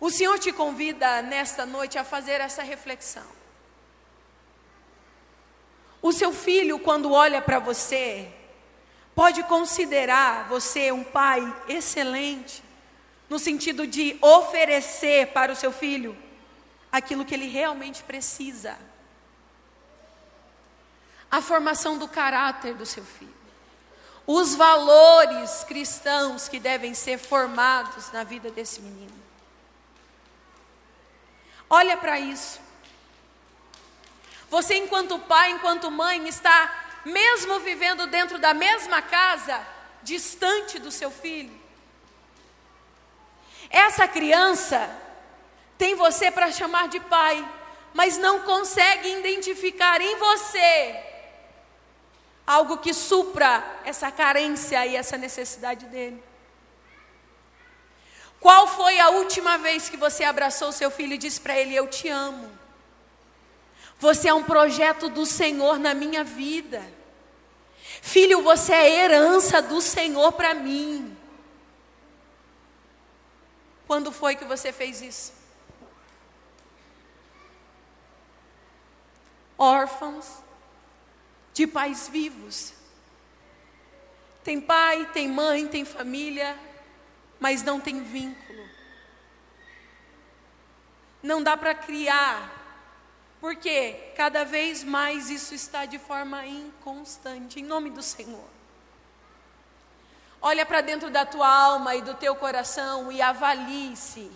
O 0.00 0.10
Senhor 0.10 0.38
te 0.38 0.50
convida 0.50 1.20
nesta 1.20 1.66
noite 1.66 1.98
a 1.98 2.04
fazer 2.04 2.40
essa 2.40 2.62
reflexão. 2.62 3.26
O 6.00 6.12
seu 6.12 6.32
filho, 6.32 6.78
quando 6.78 7.12
olha 7.12 7.42
para 7.42 7.58
você, 7.58 8.32
pode 9.14 9.42
considerar 9.42 10.48
você 10.48 10.90
um 10.90 11.04
pai 11.04 11.54
excelente, 11.68 12.62
no 13.30 13.38
sentido 13.38 13.86
de 13.86 14.18
oferecer 14.20 15.28
para 15.28 15.52
o 15.52 15.56
seu 15.56 15.70
filho 15.72 16.18
aquilo 16.90 17.24
que 17.24 17.32
ele 17.32 17.46
realmente 17.46 18.02
precisa. 18.02 18.76
A 21.30 21.40
formação 21.40 21.96
do 21.96 22.08
caráter 22.08 22.74
do 22.74 22.84
seu 22.84 23.04
filho. 23.04 23.32
Os 24.26 24.56
valores 24.56 25.62
cristãos 25.62 26.48
que 26.48 26.58
devem 26.58 26.92
ser 26.92 27.18
formados 27.18 28.10
na 28.10 28.24
vida 28.24 28.50
desse 28.50 28.80
menino. 28.80 29.14
Olha 31.68 31.96
para 31.96 32.18
isso. 32.18 32.60
Você, 34.48 34.74
enquanto 34.74 35.20
pai, 35.20 35.52
enquanto 35.52 35.88
mãe, 35.88 36.28
está 36.28 37.00
mesmo 37.04 37.60
vivendo 37.60 38.08
dentro 38.08 38.40
da 38.40 38.52
mesma 38.52 39.00
casa, 39.00 39.64
distante 40.02 40.80
do 40.80 40.90
seu 40.90 41.12
filho. 41.12 41.59
Essa 43.70 44.08
criança 44.08 44.90
tem 45.78 45.94
você 45.94 46.30
para 46.30 46.50
chamar 46.50 46.88
de 46.88 46.98
pai, 47.00 47.48
mas 47.94 48.18
não 48.18 48.40
consegue 48.40 49.18
identificar 49.18 50.00
em 50.00 50.16
você 50.16 51.10
algo 52.46 52.78
que 52.78 52.92
supra 52.92 53.64
essa 53.84 54.10
carência 54.10 54.84
e 54.84 54.96
essa 54.96 55.16
necessidade 55.16 55.86
dele. 55.86 56.20
Qual 58.40 58.66
foi 58.66 58.98
a 58.98 59.10
última 59.10 59.56
vez 59.58 59.88
que 59.88 59.96
você 59.96 60.24
abraçou 60.24 60.72
seu 60.72 60.90
filho 60.90 61.14
e 61.14 61.18
disse 61.18 61.40
para 61.40 61.56
ele: 61.56 61.76
Eu 61.76 61.86
te 61.86 62.08
amo? 62.08 62.50
Você 64.00 64.28
é 64.28 64.34
um 64.34 64.42
projeto 64.42 65.08
do 65.08 65.24
Senhor 65.24 65.78
na 65.78 65.94
minha 65.94 66.24
vida. 66.24 66.82
Filho, 68.02 68.42
você 68.42 68.72
é 68.72 69.04
herança 69.04 69.60
do 69.60 69.80
Senhor 69.80 70.32
para 70.32 70.54
mim. 70.54 71.16
Quando 73.90 74.12
foi 74.12 74.36
que 74.36 74.44
você 74.44 74.72
fez 74.72 75.02
isso? 75.02 75.32
Órfãos 79.58 80.44
de 81.52 81.66
pais 81.66 82.06
vivos. 82.06 82.72
Tem 84.44 84.60
pai, 84.60 85.10
tem 85.12 85.26
mãe, 85.26 85.66
tem 85.66 85.84
família, 85.84 86.56
mas 87.40 87.64
não 87.64 87.80
tem 87.80 88.00
vínculo. 88.00 88.64
Não 91.20 91.42
dá 91.42 91.56
para 91.56 91.74
criar, 91.74 92.48
porque 93.40 94.12
cada 94.14 94.44
vez 94.44 94.84
mais 94.84 95.28
isso 95.30 95.52
está 95.52 95.84
de 95.84 95.98
forma 95.98 96.46
inconstante, 96.46 97.58
em 97.58 97.64
nome 97.64 97.90
do 97.90 98.04
Senhor. 98.04 98.59
Olha 100.42 100.64
para 100.64 100.80
dentro 100.80 101.10
da 101.10 101.26
tua 101.26 101.46
alma 101.46 101.94
e 101.94 102.02
do 102.02 102.14
teu 102.14 102.34
coração 102.34 103.12
e 103.12 103.20
avalie-se. 103.20 104.30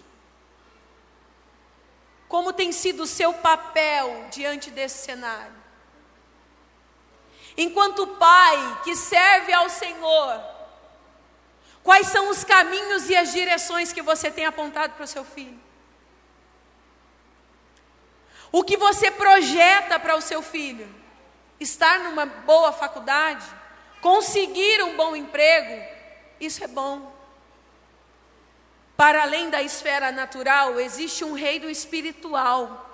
Como 2.28 2.52
tem 2.52 2.72
sido 2.72 3.04
o 3.04 3.06
seu 3.06 3.32
papel 3.32 4.26
diante 4.30 4.70
desse 4.70 5.04
cenário? 5.04 5.54
Enquanto 7.56 8.06
pai 8.06 8.80
que 8.82 8.96
serve 8.96 9.52
ao 9.52 9.70
Senhor, 9.70 10.42
quais 11.82 12.08
são 12.08 12.28
os 12.28 12.42
caminhos 12.42 13.08
e 13.08 13.16
as 13.16 13.32
direções 13.32 13.92
que 13.92 14.02
você 14.02 14.30
tem 14.30 14.44
apontado 14.44 14.94
para 14.94 15.04
o 15.04 15.08
seu 15.08 15.24
filho? 15.24 15.62
O 18.50 18.62
que 18.62 18.76
você 18.76 19.10
projeta 19.10 19.98
para 19.98 20.16
o 20.16 20.20
seu 20.20 20.42
filho? 20.42 20.92
Estar 21.58 22.00
numa 22.00 22.26
boa 22.26 22.72
faculdade? 22.72 23.46
Conseguir 24.00 24.82
um 24.82 24.96
bom 24.96 25.16
emprego? 25.16 25.93
Isso 26.44 26.62
é 26.62 26.66
bom. 26.66 27.12
Para 28.96 29.22
além 29.22 29.50
da 29.50 29.62
esfera 29.62 30.12
natural, 30.12 30.78
existe 30.78 31.24
um 31.24 31.32
reino 31.32 31.68
espiritual. 31.68 32.90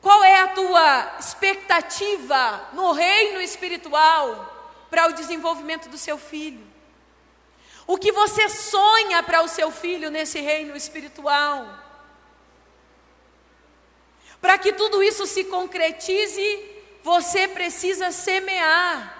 Qual 0.00 0.22
é 0.24 0.40
a 0.40 0.48
tua 0.48 1.16
expectativa 1.18 2.68
no 2.72 2.92
reino 2.92 3.40
espiritual 3.40 4.86
para 4.90 5.08
o 5.08 5.12
desenvolvimento 5.12 5.88
do 5.88 5.98
seu 5.98 6.18
filho? 6.18 6.64
O 7.86 7.96
que 7.96 8.10
você 8.10 8.48
sonha 8.48 9.22
para 9.22 9.42
o 9.42 9.48
seu 9.48 9.70
filho 9.70 10.10
nesse 10.10 10.40
reino 10.40 10.76
espiritual? 10.76 11.68
Para 14.40 14.58
que 14.58 14.72
tudo 14.72 15.02
isso 15.02 15.26
se 15.26 15.44
concretize, 15.44 16.64
você 17.02 17.46
precisa 17.46 18.10
semear, 18.10 19.16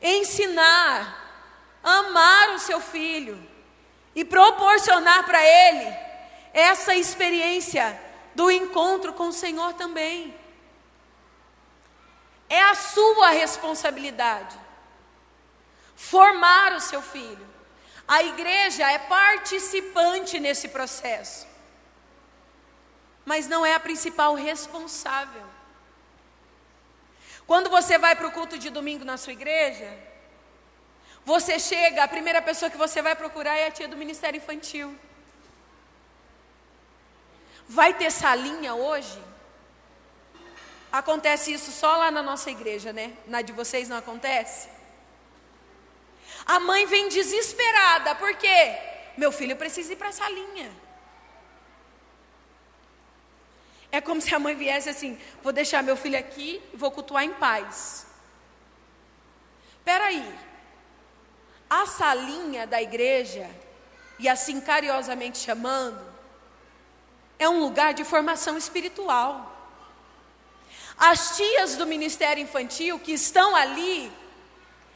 ensinar, 0.00 1.21
amar 1.82 2.50
o 2.50 2.58
seu 2.58 2.80
filho 2.80 3.40
e 4.14 4.24
proporcionar 4.24 5.24
para 5.24 5.44
ele 5.44 5.96
essa 6.52 6.94
experiência 6.94 8.00
do 8.34 8.50
encontro 8.50 9.12
com 9.12 9.28
o 9.28 9.32
Senhor 9.32 9.74
também. 9.74 10.34
É 12.48 12.62
a 12.62 12.74
sua 12.74 13.30
responsabilidade 13.30 14.58
formar 15.96 16.72
o 16.72 16.80
seu 16.80 17.00
filho. 17.00 17.46
A 18.06 18.22
igreja 18.22 18.90
é 18.90 18.98
participante 18.98 20.38
nesse 20.38 20.68
processo 20.68 21.52
mas 23.24 23.46
não 23.46 23.64
é 23.64 23.74
a 23.74 23.80
principal 23.80 24.34
responsável. 24.34 25.42
Quando 27.46 27.70
você 27.70 27.98
vai 27.98 28.14
para 28.16 28.26
o 28.26 28.32
culto 28.32 28.58
de 28.58 28.70
domingo 28.70 29.04
na 29.04 29.16
sua 29.16 29.32
igreja, 29.32 29.88
você 31.24 31.58
chega, 31.58 32.02
a 32.02 32.08
primeira 32.08 32.42
pessoa 32.42 32.70
que 32.70 32.76
você 32.76 33.00
vai 33.00 33.14
procurar 33.14 33.56
é 33.56 33.66
a 33.66 33.70
tia 33.70 33.86
do 33.86 33.96
Ministério 33.96 34.38
Infantil. 34.38 34.96
Vai 37.68 37.94
ter 37.94 38.10
salinha 38.10 38.74
hoje? 38.74 39.22
Acontece 40.90 41.52
isso 41.52 41.70
só 41.70 41.96
lá 41.96 42.10
na 42.10 42.22
nossa 42.22 42.50
igreja, 42.50 42.92
né? 42.92 43.16
Na 43.26 43.40
de 43.40 43.52
vocês 43.52 43.88
não 43.88 43.96
acontece? 43.96 44.68
A 46.44 46.58
mãe 46.58 46.86
vem 46.86 47.08
desesperada, 47.08 48.14
porque 48.16 48.48
meu 49.16 49.30
filho 49.30 49.56
precisa 49.56 49.92
ir 49.92 49.96
para 49.96 50.08
a 50.08 50.12
salinha. 50.12 50.70
É 53.92 54.00
como 54.00 54.20
se 54.20 54.34
a 54.34 54.38
mãe 54.38 54.56
viesse 54.56 54.88
assim: 54.88 55.18
vou 55.42 55.52
deixar 55.52 55.82
meu 55.82 55.96
filho 55.96 56.18
aqui 56.18 56.60
e 56.72 56.76
vou 56.76 56.90
cultuar 56.90 57.24
em 57.24 57.34
paz. 57.34 58.06
Espera 59.78 60.06
aí. 60.06 60.51
A 61.74 61.86
salinha 61.86 62.66
da 62.66 62.82
igreja, 62.82 63.48
e 64.18 64.28
assim 64.28 64.60
carinhosamente 64.60 65.38
chamando, 65.38 65.98
é 67.38 67.48
um 67.48 67.60
lugar 67.60 67.94
de 67.94 68.04
formação 68.04 68.58
espiritual. 68.58 69.50
As 70.98 71.34
tias 71.34 71.74
do 71.76 71.86
ministério 71.86 72.42
infantil 72.42 72.98
que 72.98 73.12
estão 73.12 73.56
ali 73.56 74.12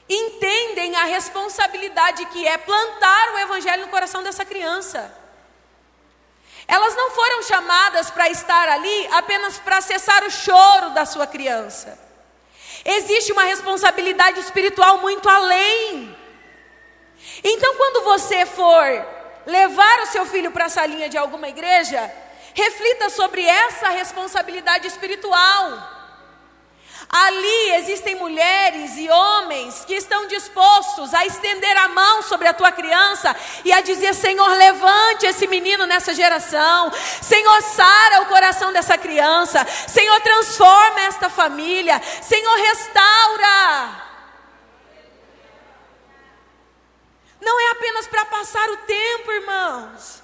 entendem 0.06 0.94
a 0.96 1.04
responsabilidade 1.04 2.26
que 2.26 2.46
é 2.46 2.58
plantar 2.58 3.32
o 3.32 3.38
evangelho 3.38 3.86
no 3.86 3.90
coração 3.90 4.22
dessa 4.22 4.44
criança. 4.44 5.10
Elas 6.68 6.94
não 6.94 7.10
foram 7.12 7.42
chamadas 7.44 8.10
para 8.10 8.28
estar 8.28 8.68
ali 8.68 9.06
apenas 9.12 9.58
para 9.58 9.80
cessar 9.80 10.22
o 10.24 10.30
choro 10.30 10.90
da 10.90 11.06
sua 11.06 11.26
criança. 11.26 11.98
Existe 12.84 13.32
uma 13.32 13.44
responsabilidade 13.44 14.40
espiritual 14.40 14.98
muito 14.98 15.26
além. 15.26 16.25
Então, 17.42 17.74
quando 17.76 18.04
você 18.04 18.46
for 18.46 19.06
levar 19.46 20.00
o 20.00 20.06
seu 20.06 20.26
filho 20.26 20.50
para 20.50 20.66
a 20.66 20.68
salinha 20.68 21.08
de 21.08 21.16
alguma 21.16 21.48
igreja, 21.48 22.12
reflita 22.54 23.10
sobre 23.10 23.44
essa 23.44 23.88
responsabilidade 23.90 24.86
espiritual. 24.86 25.96
Ali 27.08 27.74
existem 27.74 28.16
mulheres 28.16 28.96
e 28.96 29.08
homens 29.08 29.84
que 29.84 29.94
estão 29.94 30.26
dispostos 30.26 31.14
a 31.14 31.24
estender 31.24 31.76
a 31.76 31.88
mão 31.88 32.22
sobre 32.22 32.48
a 32.48 32.54
tua 32.54 32.72
criança 32.72 33.34
e 33.64 33.72
a 33.72 33.80
dizer: 33.80 34.12
Senhor, 34.12 34.48
levante 34.48 35.24
esse 35.24 35.46
menino 35.46 35.86
nessa 35.86 36.12
geração. 36.12 36.90
Senhor, 37.22 37.62
sara 37.62 38.22
o 38.22 38.26
coração 38.26 38.72
dessa 38.72 38.98
criança. 38.98 39.64
Senhor, 39.86 40.20
transforma 40.20 41.02
esta 41.02 41.30
família. 41.30 42.00
Senhor, 42.22 42.56
restaura. 42.56 44.05
Não 47.46 47.60
é 47.60 47.68
apenas 47.70 48.08
para 48.08 48.24
passar 48.24 48.68
o 48.70 48.78
tempo, 48.78 49.30
irmãos. 49.30 50.22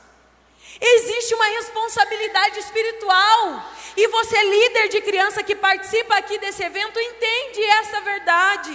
Existe 0.80 1.34
uma 1.36 1.44
responsabilidade 1.44 2.58
espiritual. 2.58 3.64
E 3.96 4.08
você, 4.08 4.42
líder 4.42 4.88
de 4.88 5.00
criança 5.02 5.44
que 5.44 5.54
participa 5.54 6.16
aqui 6.16 6.36
desse 6.38 6.64
evento, 6.64 6.98
entende 6.98 7.62
essa 7.78 8.00
verdade. 8.00 8.74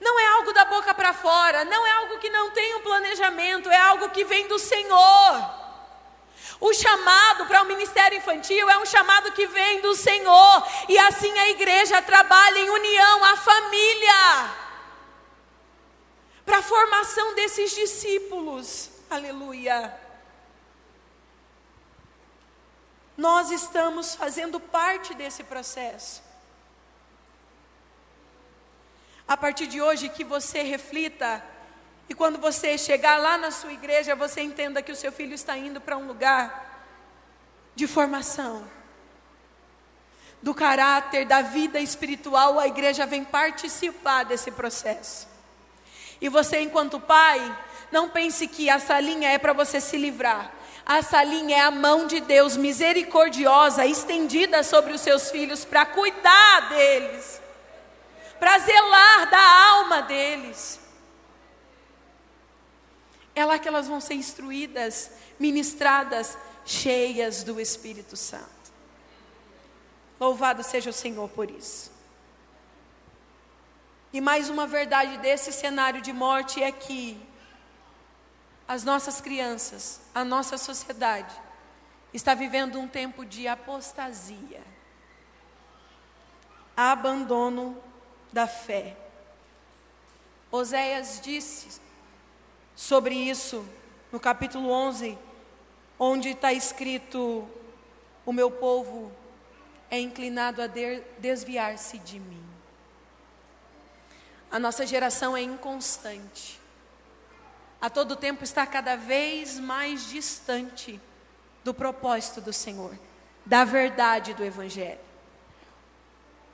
Não 0.00 0.18
é 0.18 0.26
algo 0.36 0.52
da 0.52 0.64
boca 0.64 0.92
para 0.92 1.12
fora, 1.12 1.64
não 1.64 1.86
é 1.86 1.92
algo 1.92 2.18
que 2.18 2.28
não 2.28 2.50
tem 2.50 2.74
um 2.74 2.80
planejamento, 2.80 3.70
é 3.70 3.78
algo 3.78 4.10
que 4.10 4.24
vem 4.24 4.48
do 4.48 4.58
Senhor. 4.58 5.61
O 6.62 6.72
chamado 6.72 7.46
para 7.46 7.60
o 7.62 7.66
ministério 7.66 8.16
infantil 8.16 8.70
é 8.70 8.78
um 8.78 8.86
chamado 8.86 9.32
que 9.32 9.48
vem 9.48 9.80
do 9.80 9.96
Senhor, 9.96 10.64
e 10.88 10.96
assim 10.96 11.36
a 11.36 11.48
igreja 11.48 12.00
trabalha 12.00 12.56
em 12.56 12.70
união, 12.70 13.24
a 13.24 13.36
família 13.36 14.54
para 16.44 16.58
a 16.58 16.62
formação 16.62 17.34
desses 17.34 17.72
discípulos. 17.72 18.90
Aleluia. 19.10 19.92
Nós 23.16 23.50
estamos 23.50 24.14
fazendo 24.14 24.60
parte 24.60 25.14
desse 25.14 25.42
processo. 25.42 26.22
A 29.26 29.36
partir 29.36 29.66
de 29.66 29.82
hoje, 29.82 30.08
que 30.08 30.22
você 30.22 30.62
reflita, 30.62 31.44
e 32.12 32.14
quando 32.14 32.38
você 32.38 32.76
chegar 32.76 33.16
lá 33.16 33.38
na 33.38 33.50
sua 33.50 33.72
igreja, 33.72 34.14
você 34.14 34.42
entenda 34.42 34.82
que 34.82 34.92
o 34.92 34.94
seu 34.94 35.10
filho 35.10 35.32
está 35.32 35.56
indo 35.56 35.80
para 35.80 35.96
um 35.96 36.06
lugar 36.06 36.84
de 37.74 37.86
formação, 37.86 38.68
do 40.42 40.52
caráter, 40.52 41.24
da 41.24 41.40
vida 41.40 41.80
espiritual, 41.80 42.60
a 42.60 42.68
igreja 42.68 43.06
vem 43.06 43.24
participar 43.24 44.26
desse 44.26 44.50
processo. 44.50 45.26
E 46.20 46.28
você, 46.28 46.60
enquanto 46.60 47.00
pai, 47.00 47.40
não 47.90 48.10
pense 48.10 48.46
que 48.46 48.68
a 48.68 48.78
salinha 48.78 49.30
é 49.30 49.38
para 49.38 49.54
você 49.54 49.80
se 49.80 49.96
livrar. 49.96 50.52
A 50.84 51.00
salinha 51.00 51.56
é 51.56 51.60
a 51.60 51.70
mão 51.70 52.06
de 52.06 52.20
Deus 52.20 52.58
misericordiosa 52.58 53.86
estendida 53.86 54.62
sobre 54.62 54.92
os 54.92 55.00
seus 55.00 55.30
filhos 55.30 55.64
para 55.64 55.86
cuidar 55.86 56.68
deles, 56.68 57.40
para 58.38 58.58
zelar 58.58 59.30
da 59.30 59.68
alma 59.70 60.02
deles. 60.02 60.81
É 63.34 63.44
lá 63.44 63.58
que 63.58 63.68
elas 63.68 63.88
vão 63.88 64.00
ser 64.00 64.14
instruídas, 64.14 65.10
ministradas, 65.38 66.36
cheias 66.64 67.42
do 67.42 67.60
Espírito 67.60 68.16
Santo. 68.16 68.50
Louvado 70.20 70.62
seja 70.62 70.90
o 70.90 70.92
Senhor 70.92 71.28
por 71.30 71.50
isso. 71.50 71.90
E 74.12 74.20
mais 74.20 74.50
uma 74.50 74.66
verdade 74.66 75.16
desse 75.18 75.52
cenário 75.52 76.02
de 76.02 76.12
morte 76.12 76.62
é 76.62 76.70
que 76.70 77.20
as 78.68 78.84
nossas 78.84 79.20
crianças, 79.20 80.00
a 80.14 80.24
nossa 80.24 80.58
sociedade, 80.58 81.34
está 82.12 82.34
vivendo 82.34 82.78
um 82.78 82.86
tempo 82.86 83.24
de 83.24 83.48
apostasia, 83.48 84.62
abandono 86.76 87.82
da 88.32 88.46
fé. 88.46 88.96
Oséias 90.50 91.20
disse 91.22 91.80
sobre 92.74 93.14
isso 93.14 93.64
no 94.10 94.20
capítulo 94.20 94.70
11, 94.70 95.18
onde 95.98 96.30
está 96.30 96.52
escrito: 96.52 97.48
O 98.26 98.32
meu 98.32 98.50
povo 98.50 99.12
é 99.90 100.00
inclinado 100.00 100.62
a 100.62 100.66
desviar-se 101.18 101.98
de 101.98 102.18
mim. 102.18 102.42
A 104.50 104.58
nossa 104.58 104.86
geração 104.86 105.36
é 105.36 105.42
inconstante. 105.42 106.60
A 107.80 107.90
todo 107.90 108.16
tempo 108.16 108.44
está 108.44 108.66
cada 108.66 108.96
vez 108.96 109.58
mais 109.58 110.08
distante 110.08 111.00
do 111.64 111.72
propósito 111.74 112.40
do 112.40 112.52
Senhor, 112.52 112.96
da 113.44 113.64
verdade 113.64 114.34
do 114.34 114.44
Evangelho. 114.44 115.00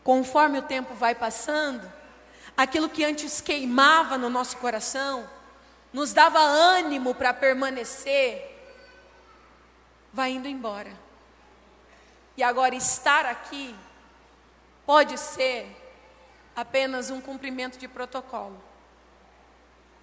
Conforme 0.03 0.59
o 0.59 0.63
tempo 0.63 0.95
vai 0.95 1.15
passando, 1.15 1.93
aquilo 2.57 2.89
que 2.89 3.05
antes 3.05 3.41
queimava 3.41 4.17
no 4.17 4.31
nosso 4.31 4.57
coração, 4.57 5.29
nos 5.99 6.13
dava 6.13 6.39
ânimo 6.39 7.13
para 7.13 7.35
permanecer, 7.35 8.57
vai 10.13 10.31
indo 10.31 10.47
embora. 10.47 10.93
E 12.37 12.43
agora 12.43 12.77
estar 12.77 13.27
aqui 13.27 13.75
pode 14.87 15.19
ser 15.19 15.67
apenas 16.55 17.11
um 17.11 17.21
cumprimento 17.21 17.79
de 17.79 17.89
protocolo. 17.89 18.63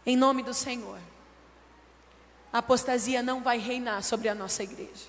Em 0.06 0.18
nome 0.18 0.44
do 0.44 0.54
Senhor. 0.54 1.00
A 2.52 2.58
apostasia 2.58 3.24
não 3.24 3.42
vai 3.42 3.58
reinar 3.58 4.04
sobre 4.04 4.28
a 4.28 4.36
nossa 4.36 4.64
igreja. 4.64 5.08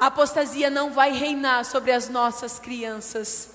A 0.00 0.06
apostasia 0.06 0.70
não 0.70 0.94
vai 0.94 1.12
reinar 1.12 1.66
sobre 1.66 1.92
as 1.92 2.08
nossas 2.08 2.58
crianças. 2.58 3.50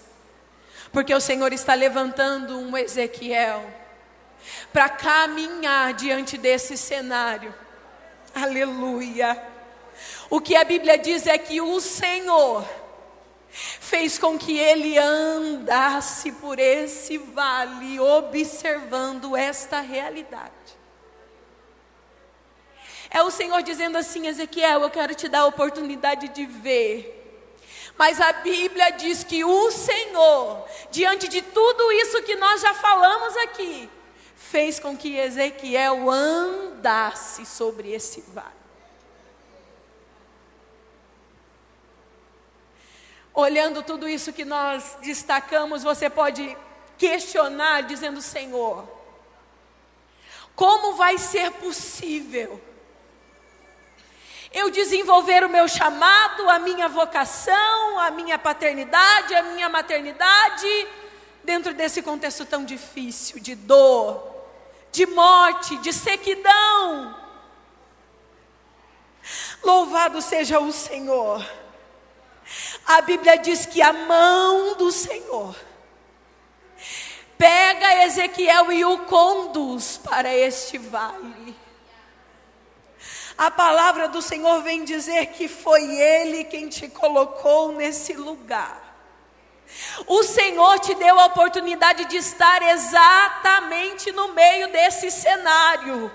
Porque 0.91 1.13
o 1.13 1.19
Senhor 1.19 1.52
está 1.52 1.73
levantando 1.73 2.60
um 2.60 2.78
Ezequiel 2.78 3.83
para 4.71 4.89
caminhar 4.89 5.93
diante 5.93 6.38
desse 6.38 6.77
cenário. 6.77 7.53
Aleluia. 8.34 9.41
O 10.29 10.41
que 10.41 10.56
a 10.56 10.63
Bíblia 10.63 10.97
diz 10.97 11.27
é 11.27 11.38
que 11.38 11.62
o 11.62 11.79
Senhor 11.79 12.65
fez 13.53 14.17
com 14.17 14.38
que 14.38 14.58
ele 14.58 14.97
andasse 14.97 16.32
por 16.32 16.58
esse 16.58 17.17
vale, 17.17 17.99
observando 17.99 19.38
esta 19.38 19.79
realidade. 19.79 20.51
É 23.12 23.21
o 23.21 23.29
Senhor 23.29 23.62
dizendo 23.62 23.95
assim, 23.95 24.25
Ezequiel, 24.25 24.82
eu 24.82 24.89
quero 24.89 25.13
te 25.13 25.29
dar 25.29 25.41
a 25.41 25.45
oportunidade 25.45 26.29
de 26.29 26.47
ver. 26.47 27.19
Mas 27.95 28.19
a 28.19 28.34
Bíblia 28.34 28.89
diz 28.89 29.23
que 29.23 29.45
o 29.45 29.69
Senhor, 29.69 30.65
diante 30.89 31.27
de 31.27 31.43
tudo 31.43 31.91
isso 31.91 32.23
que 32.23 32.36
nós 32.36 32.60
já 32.60 32.73
falamos 32.73 33.38
aqui, 33.38 33.88
fez 34.53 34.79
com 34.79 34.95
que 34.95 35.17
Ezequiel 35.17 36.11
andasse 36.11 37.43
sobre 37.43 37.91
esse 37.91 38.21
vale. 38.27 38.63
Olhando 43.33 43.81
tudo 43.81 44.07
isso 44.07 44.31
que 44.31 44.45
nós 44.45 44.95
destacamos, 45.01 45.81
você 45.81 46.07
pode 46.07 46.55
questionar, 46.99 47.81
dizendo: 47.81 48.21
Senhor, 48.21 48.87
como 50.55 50.93
vai 50.93 51.17
ser 51.17 51.49
possível 51.53 52.61
eu 54.51 54.69
desenvolver 54.69 55.43
o 55.43 55.49
meu 55.49 55.67
chamado, 55.67 56.47
a 56.47 56.59
minha 56.59 56.87
vocação, 56.87 57.99
a 57.99 58.11
minha 58.11 58.37
paternidade, 58.37 59.33
a 59.33 59.41
minha 59.41 59.67
maternidade, 59.67 60.87
dentro 61.43 61.73
desse 61.73 62.03
contexto 62.03 62.45
tão 62.45 62.63
difícil 62.63 63.39
de 63.39 63.55
dor, 63.55 64.33
de 64.93 65.08
morte, 65.08 65.75
de 65.77 65.91
sequidão. 65.91 67.17
Louvado 69.63 70.21
seja 70.21 70.60
o 70.60 70.71
Senhor. 70.71 71.43
A 72.86 73.01
Bíblia 73.01 73.38
diz 73.38 73.65
que 73.65 73.82
a 73.82 73.91
mão 73.91 74.75
do 74.77 74.91
Senhor 74.91 75.56
pega 77.38 78.06
Ezequiel 78.06 78.71
e 78.71 78.86
o 78.86 78.99
conduz 78.99 79.97
para 79.97 80.34
este 80.34 80.77
vale. 80.77 81.58
A 83.36 83.49
palavra 83.49 84.08
do 84.08 84.21
Senhor 84.21 84.62
vem 84.62 84.84
dizer 84.84 85.27
que 85.27 85.47
foi 85.47 85.84
Ele 85.84 86.43
quem 86.43 86.69
te 86.69 86.88
colocou 86.88 87.71
nesse 87.71 88.13
lugar. 88.13 88.92
O 90.07 90.23
Senhor 90.23 90.79
te 90.79 90.95
deu 90.95 91.19
a 91.19 91.25
oportunidade 91.25 92.05
de 92.05 92.17
estar 92.17 92.62
exatamente 92.62 94.12
no 94.12 94.29
meio 94.29 94.67
desse 94.69 95.12
cenário. 95.12 96.12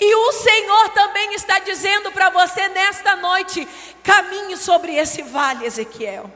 E 0.00 0.14
o 0.14 0.32
Senhor 0.32 0.88
também 0.90 1.34
está 1.34 1.58
dizendo 1.58 2.10
para 2.12 2.30
você 2.30 2.68
nesta 2.68 3.16
noite: 3.16 3.68
caminhe 4.02 4.56
sobre 4.56 4.94
esse 4.96 5.22
vale, 5.22 5.66
Ezequiel. 5.66 6.30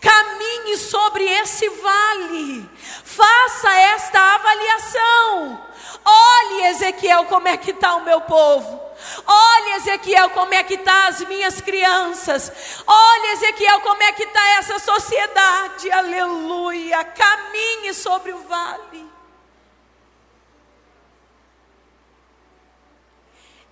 Caminhe 0.00 0.76
sobre 0.76 1.24
esse 1.24 1.68
vale. 1.68 2.68
Faça 3.04 3.72
esta 3.72 4.18
avaliação. 4.34 5.66
Olhe, 6.04 6.66
Ezequiel, 6.66 7.24
como 7.26 7.48
é 7.48 7.56
que 7.56 7.70
está 7.70 7.94
o 7.96 8.04
meu 8.04 8.20
povo. 8.22 8.80
Olha, 9.26 9.76
Ezequiel, 9.76 10.30
como 10.30 10.54
é 10.54 10.62
que 10.62 10.74
está 10.74 11.08
as 11.08 11.20
minhas 11.26 11.60
crianças. 11.60 12.82
Olha, 12.86 13.32
Ezequiel, 13.32 13.80
como 13.80 14.02
é 14.02 14.12
que 14.12 14.24
está 14.24 14.48
essa 14.58 14.78
sociedade. 14.78 15.90
Aleluia. 15.90 17.04
Caminhe 17.04 17.94
sobre 17.94 18.32
o 18.32 18.38
vale. 18.38 19.10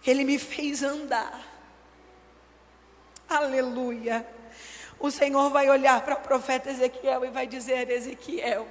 Ele 0.06 0.24
me 0.24 0.38
fez 0.38 0.82
andar. 0.82 1.40
Aleluia. 3.28 4.26
O 4.98 5.10
Senhor 5.10 5.50
vai 5.50 5.70
olhar 5.70 6.00
para 6.02 6.14
o 6.14 6.20
profeta 6.20 6.70
Ezequiel 6.70 7.24
e 7.24 7.30
vai 7.30 7.46
dizer: 7.46 7.88
Ezequiel, 7.88 8.66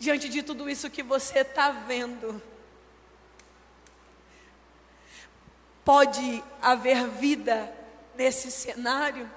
diante 0.00 0.28
de 0.28 0.42
tudo 0.42 0.68
isso 0.68 0.90
que 0.90 1.02
você 1.02 1.40
está 1.40 1.70
vendo, 1.70 2.42
Pode 5.84 6.44
haver 6.60 7.08
vida 7.08 7.72
nesse 8.14 8.50
cenário? 8.50 9.28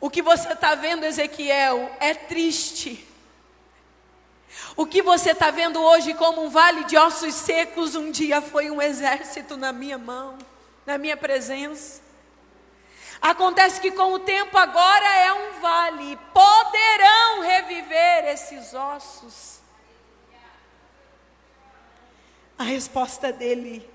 O 0.00 0.08
que 0.08 0.22
você 0.22 0.52
está 0.52 0.74
vendo, 0.74 1.04
Ezequiel, 1.04 1.94
é 2.00 2.14
triste. 2.14 3.06
O 4.76 4.86
que 4.86 5.02
você 5.02 5.32
está 5.32 5.50
vendo 5.50 5.80
hoje 5.80 6.14
como 6.14 6.44
um 6.44 6.48
vale 6.48 6.84
de 6.84 6.96
ossos 6.96 7.34
secos, 7.34 7.94
um 7.94 8.10
dia 8.10 8.40
foi 8.40 8.70
um 8.70 8.80
exército 8.80 9.56
na 9.56 9.72
minha 9.72 9.98
mão, 9.98 10.38
na 10.86 10.96
minha 10.96 11.16
presença. 11.16 12.00
Acontece 13.20 13.80
que 13.80 13.90
com 13.90 14.14
o 14.14 14.18
tempo 14.18 14.56
agora 14.56 15.06
é 15.06 15.32
um 15.32 15.60
vale, 15.60 16.16
poderão 16.32 17.42
reviver 17.42 18.24
esses 18.26 18.72
ossos. 18.72 19.60
A 22.58 22.62
resposta 22.62 23.32
dele 23.32 23.88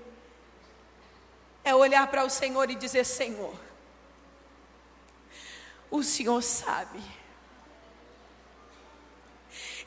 é 1.64 1.74
olhar 1.74 2.06
para 2.06 2.24
o 2.24 2.30
Senhor 2.30 2.70
e 2.70 2.76
dizer: 2.76 3.04
Senhor, 3.04 3.54
o 5.90 6.02
Senhor 6.02 6.42
sabe. 6.42 7.00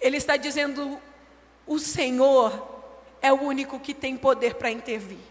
Ele 0.01 0.17
está 0.17 0.35
dizendo: 0.35 1.01
o 1.65 1.79
Senhor 1.79 2.81
é 3.21 3.31
o 3.31 3.41
único 3.41 3.79
que 3.79 3.93
tem 3.93 4.17
poder 4.17 4.55
para 4.55 4.71
intervir. 4.71 5.28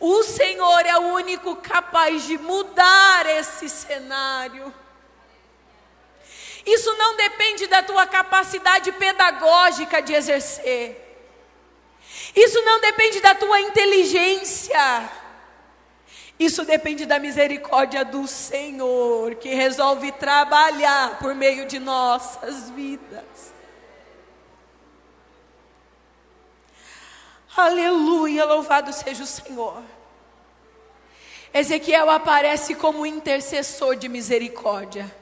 O 0.00 0.22
Senhor 0.22 0.86
é 0.86 0.96
o 0.98 1.14
único 1.14 1.56
capaz 1.56 2.24
de 2.24 2.38
mudar 2.38 3.26
esse 3.26 3.68
cenário. 3.68 4.72
Isso 6.66 6.94
não 6.96 7.16
depende 7.16 7.66
da 7.66 7.82
tua 7.82 8.06
capacidade 8.06 8.90
pedagógica 8.92 10.00
de 10.00 10.14
exercer. 10.14 11.00
Isso 12.34 12.60
não 12.62 12.80
depende 12.80 13.20
da 13.20 13.34
tua 13.34 13.60
inteligência. 13.60 15.10
Isso 16.38 16.64
depende 16.64 17.06
da 17.06 17.18
misericórdia 17.18 18.04
do 18.04 18.26
Senhor, 18.26 19.36
que 19.36 19.54
resolve 19.54 20.10
trabalhar 20.12 21.18
por 21.18 21.34
meio 21.34 21.66
de 21.66 21.78
nossas 21.78 22.70
vidas. 22.70 23.53
Aleluia, 27.56 28.44
louvado 28.44 28.92
seja 28.92 29.22
o 29.22 29.26
Senhor. 29.26 29.82
Ezequiel 31.52 32.10
aparece 32.10 32.74
como 32.74 33.06
intercessor 33.06 33.94
de 33.94 34.08
misericórdia. 34.08 35.14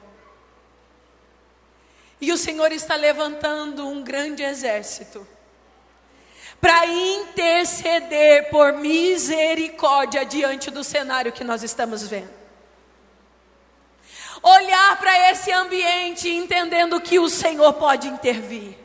E 2.19 2.31
o 2.31 2.37
Senhor 2.37 2.71
está 2.71 2.95
levantando 2.95 3.87
um 3.87 4.03
grande 4.03 4.41
exército 4.41 5.27
para 6.59 6.87
interceder 6.87 8.49
por 8.49 8.73
misericórdia 8.73 10.25
diante 10.25 10.71
do 10.71 10.83
cenário 10.83 11.33
que 11.33 11.43
nós 11.43 11.61
estamos 11.61 12.07
vendo. 12.07 12.33
Olhar 14.41 14.97
para 14.97 15.31
esse 15.31 15.51
ambiente 15.51 16.29
entendendo 16.29 16.99
que 16.99 17.19
o 17.19 17.29
Senhor 17.29 17.73
pode 17.73 18.07
intervir 18.07 18.82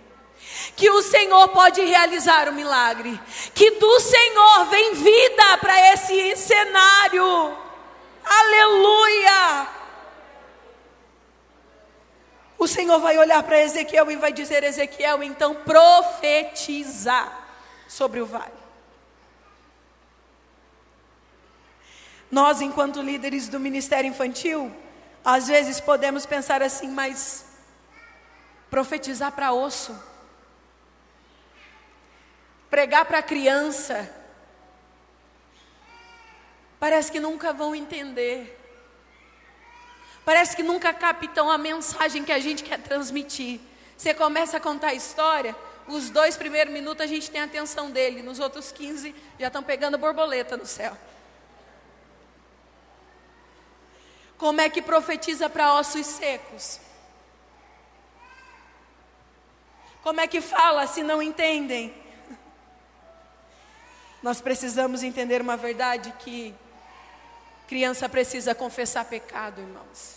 que 0.78 0.88
o 0.88 1.02
Senhor 1.02 1.48
pode 1.48 1.84
realizar 1.84 2.48
o 2.48 2.52
milagre, 2.52 3.20
que 3.52 3.72
do 3.72 3.98
Senhor 3.98 4.66
vem 4.66 4.94
vida 4.94 5.58
para 5.58 5.92
esse 5.92 6.36
cenário. 6.36 7.58
Aleluia! 8.24 9.66
O 12.56 12.68
Senhor 12.68 13.00
vai 13.00 13.18
olhar 13.18 13.42
para 13.42 13.60
Ezequiel 13.60 14.08
e 14.08 14.16
vai 14.16 14.32
dizer: 14.32 14.62
Ezequiel, 14.62 15.20
então 15.24 15.52
profetiza 15.56 17.28
sobre 17.88 18.20
o 18.20 18.26
vale. 18.26 18.52
Nós, 22.30 22.60
enquanto 22.60 23.02
líderes 23.02 23.48
do 23.48 23.58
ministério 23.58 24.08
infantil, 24.08 24.72
às 25.24 25.48
vezes 25.48 25.80
podemos 25.80 26.24
pensar 26.24 26.62
assim, 26.62 26.88
mas 26.88 27.46
profetizar 28.70 29.32
para 29.32 29.52
osso, 29.52 29.98
pregar 32.70 33.04
para 33.04 33.22
criança, 33.22 34.08
parece 36.78 37.10
que 37.10 37.20
nunca 37.20 37.52
vão 37.52 37.74
entender. 37.74 38.56
Parece 40.24 40.54
que 40.54 40.62
nunca 40.62 40.92
captam 40.92 41.50
a 41.50 41.56
mensagem 41.56 42.22
que 42.22 42.32
a 42.32 42.38
gente 42.38 42.62
quer 42.62 42.78
transmitir. 42.78 43.60
Você 43.96 44.12
começa 44.12 44.58
a 44.58 44.60
contar 44.60 44.88
a 44.88 44.94
história, 44.94 45.56
os 45.86 46.10
dois 46.10 46.36
primeiros 46.36 46.72
minutos 46.72 47.02
a 47.02 47.06
gente 47.06 47.30
tem 47.30 47.40
a 47.40 47.44
atenção 47.44 47.90
dele, 47.90 48.22
nos 48.22 48.38
outros 48.38 48.70
15 48.70 49.14
já 49.38 49.46
estão 49.46 49.62
pegando 49.62 49.96
borboleta 49.96 50.56
no 50.56 50.66
céu. 50.66 50.96
Como 54.36 54.60
é 54.60 54.68
que 54.68 54.82
profetiza 54.82 55.48
para 55.48 55.74
ossos 55.74 56.06
secos? 56.06 56.78
Como 60.02 60.20
é 60.20 60.26
que 60.28 60.40
fala 60.40 60.86
se 60.86 61.02
não 61.02 61.20
entendem? 61.20 61.92
Nós 64.22 64.40
precisamos 64.40 65.02
entender 65.02 65.40
uma 65.40 65.56
verdade 65.56 66.12
que 66.18 66.54
criança 67.68 68.08
precisa 68.08 68.54
confessar 68.54 69.04
pecado, 69.04 69.60
irmãos. 69.60 70.16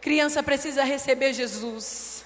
Criança 0.00 0.42
precisa 0.42 0.82
receber 0.82 1.32
Jesus. 1.32 2.24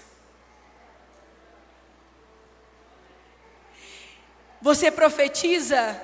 Você 4.60 4.90
profetiza, 4.90 6.02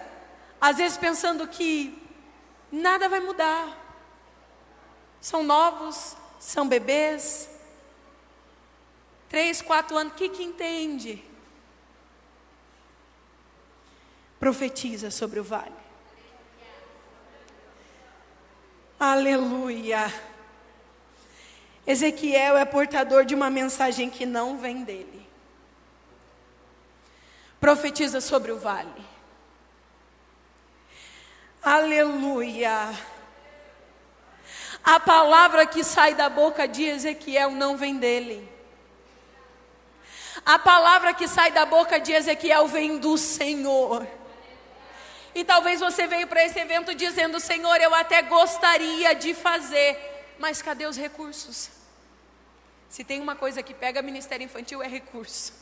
às 0.60 0.76
vezes 0.76 0.96
pensando 0.96 1.48
que 1.48 2.00
nada 2.70 3.08
vai 3.08 3.20
mudar. 3.20 3.76
São 5.20 5.42
novos, 5.42 6.16
são 6.38 6.68
bebês. 6.68 7.48
Três, 9.28 9.62
quatro 9.62 9.96
anos, 9.96 10.12
o 10.12 10.16
que, 10.16 10.28
que 10.28 10.42
entende? 10.42 11.24
Profetiza 14.42 15.08
sobre 15.08 15.38
o 15.38 15.44
vale. 15.44 15.70
Aleluia. 18.98 20.12
Ezequiel 21.86 22.56
é 22.56 22.64
portador 22.64 23.24
de 23.24 23.34
uma 23.34 23.48
mensagem 23.48 24.10
que 24.10 24.26
não 24.26 24.58
vem 24.58 24.82
dele 24.82 25.22
profetiza 27.62 28.20
sobre 28.20 28.50
o 28.50 28.58
vale. 28.58 28.90
Aleluia. 31.62 32.92
A 34.82 34.98
palavra 34.98 35.64
que 35.64 35.84
sai 35.84 36.12
da 36.12 36.28
boca 36.28 36.66
de 36.66 36.82
Ezequiel 36.82 37.52
não 37.52 37.76
vem 37.76 37.98
dele. 37.98 38.50
A 40.44 40.58
palavra 40.58 41.14
que 41.14 41.28
sai 41.28 41.52
da 41.52 41.64
boca 41.64 42.00
de 42.00 42.10
Ezequiel 42.10 42.66
vem 42.66 42.98
do 42.98 43.16
Senhor. 43.16 44.08
E 45.34 45.44
talvez 45.44 45.80
você 45.80 46.06
veio 46.06 46.26
para 46.26 46.44
esse 46.44 46.58
evento 46.58 46.94
dizendo: 46.94 47.40
Senhor, 47.40 47.80
eu 47.80 47.94
até 47.94 48.22
gostaria 48.22 49.14
de 49.14 49.34
fazer, 49.34 50.34
mas 50.38 50.60
cadê 50.60 50.86
os 50.86 50.96
recursos? 50.96 51.70
Se 52.88 53.02
tem 53.02 53.20
uma 53.20 53.34
coisa 53.34 53.62
que 53.62 53.72
pega 53.72 54.02
ministério 54.02 54.44
infantil 54.44 54.82
é 54.82 54.88
recurso. 54.88 55.54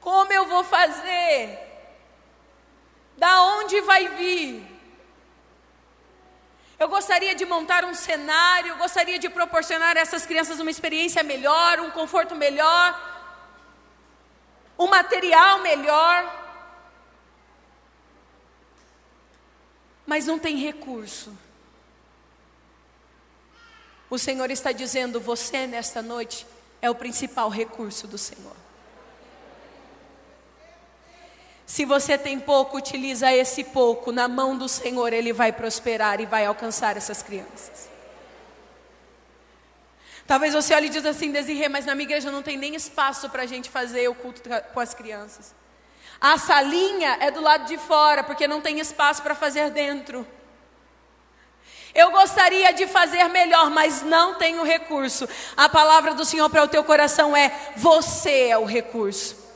Como 0.00 0.32
eu 0.32 0.46
vou 0.46 0.62
fazer? 0.62 1.58
Da 3.16 3.42
onde 3.42 3.80
vai 3.80 4.08
vir? 4.08 4.76
Eu 6.78 6.88
gostaria 6.88 7.34
de 7.34 7.44
montar 7.44 7.84
um 7.84 7.94
cenário, 7.94 8.76
gostaria 8.76 9.18
de 9.18 9.28
proporcionar 9.28 9.96
a 9.96 10.00
essas 10.00 10.26
crianças 10.26 10.60
uma 10.60 10.70
experiência 10.70 11.22
melhor, 11.22 11.80
um 11.80 11.90
conforto 11.90 12.34
melhor, 12.36 12.88
um 14.78 14.86
material 14.86 15.60
melhor. 15.60 16.45
Mas 20.06 20.26
não 20.26 20.38
tem 20.38 20.56
recurso. 20.56 21.36
O 24.08 24.18
Senhor 24.18 24.50
está 24.50 24.72
dizendo: 24.72 25.20
você 25.20 25.66
nesta 25.66 26.00
noite 26.00 26.46
é 26.80 26.88
o 26.88 26.94
principal 26.94 27.48
recurso 27.48 28.06
do 28.06 28.16
Senhor. 28.16 28.56
Se 31.66 31.84
você 31.84 32.16
tem 32.16 32.38
pouco, 32.38 32.76
utiliza 32.76 33.32
esse 33.32 33.64
pouco. 33.64 34.12
Na 34.12 34.28
mão 34.28 34.56
do 34.56 34.68
Senhor, 34.68 35.12
Ele 35.12 35.32
vai 35.32 35.52
prosperar 35.52 36.20
e 36.20 36.26
vai 36.26 36.46
alcançar 36.46 36.96
essas 36.96 37.22
crianças. 37.22 37.88
Talvez 40.26 40.54
você 40.54 40.74
olhe 40.74 40.86
e 40.86 40.90
diz 40.90 41.04
assim, 41.04 41.30
Desirê, 41.32 41.68
mas 41.68 41.84
na 41.84 41.94
minha 41.94 42.06
igreja 42.06 42.30
não 42.30 42.42
tem 42.42 42.56
nem 42.56 42.74
espaço 42.76 43.28
para 43.30 43.42
a 43.42 43.46
gente 43.46 43.68
fazer 43.68 44.08
o 44.08 44.14
culto 44.14 44.42
com 44.72 44.80
as 44.80 44.94
crianças. 44.94 45.54
A 46.20 46.38
salinha 46.38 47.18
é 47.20 47.30
do 47.30 47.40
lado 47.40 47.66
de 47.66 47.76
fora, 47.76 48.24
porque 48.24 48.48
não 48.48 48.60
tem 48.60 48.78
espaço 48.80 49.22
para 49.22 49.34
fazer 49.34 49.70
dentro. 49.70 50.26
Eu 51.94 52.10
gostaria 52.10 52.72
de 52.72 52.86
fazer 52.86 53.26
melhor, 53.28 53.70
mas 53.70 54.02
não 54.02 54.34
tenho 54.34 54.62
recurso. 54.62 55.26
A 55.56 55.66
palavra 55.66 56.12
do 56.12 56.26
Senhor 56.26 56.50
para 56.50 56.62
o 56.62 56.68
teu 56.68 56.84
coração 56.84 57.34
é: 57.34 57.50
você 57.76 58.48
é 58.48 58.58
o 58.58 58.66
recurso. 58.66 59.46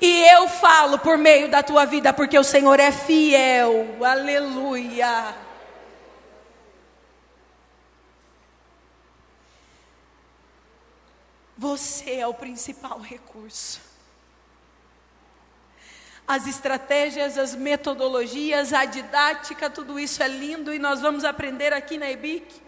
E 0.00 0.24
eu 0.26 0.48
falo 0.48 0.98
por 0.98 1.16
meio 1.16 1.48
da 1.48 1.62
tua 1.62 1.86
vida, 1.86 2.12
porque 2.12 2.38
o 2.38 2.44
Senhor 2.44 2.78
é 2.78 2.92
fiel. 2.92 3.96
Aleluia. 4.04 5.34
Você 11.56 12.16
é 12.16 12.26
o 12.26 12.34
principal 12.34 13.00
recurso. 13.00 13.87
As 16.28 16.46
estratégias, 16.46 17.38
as 17.38 17.54
metodologias, 17.54 18.72
a 18.72 18.84
didática, 18.84 19.68
tudo 19.68 19.98
isso 19.98 20.22
é 20.22 20.28
lindo 20.28 20.72
e 20.72 20.78
nós 20.78 21.00
vamos 21.00 21.24
aprender 21.24 21.72
aqui 21.72 21.96
na 21.96 22.08
EBIC. 22.10 22.62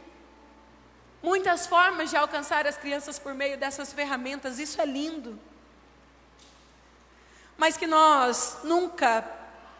Muitas 1.23 1.67
formas 1.67 2.09
de 2.09 2.17
alcançar 2.17 2.67
as 2.67 2.79
crianças 2.79 3.19
por 3.19 3.35
meio 3.35 3.59
dessas 3.59 3.93
ferramentas, 3.93 4.59
isso 4.59 4.81
é 4.81 4.87
lindo 4.87 5.39
mas 7.61 7.77
que 7.77 7.87
nós 7.87 8.57
nunca 8.65 9.23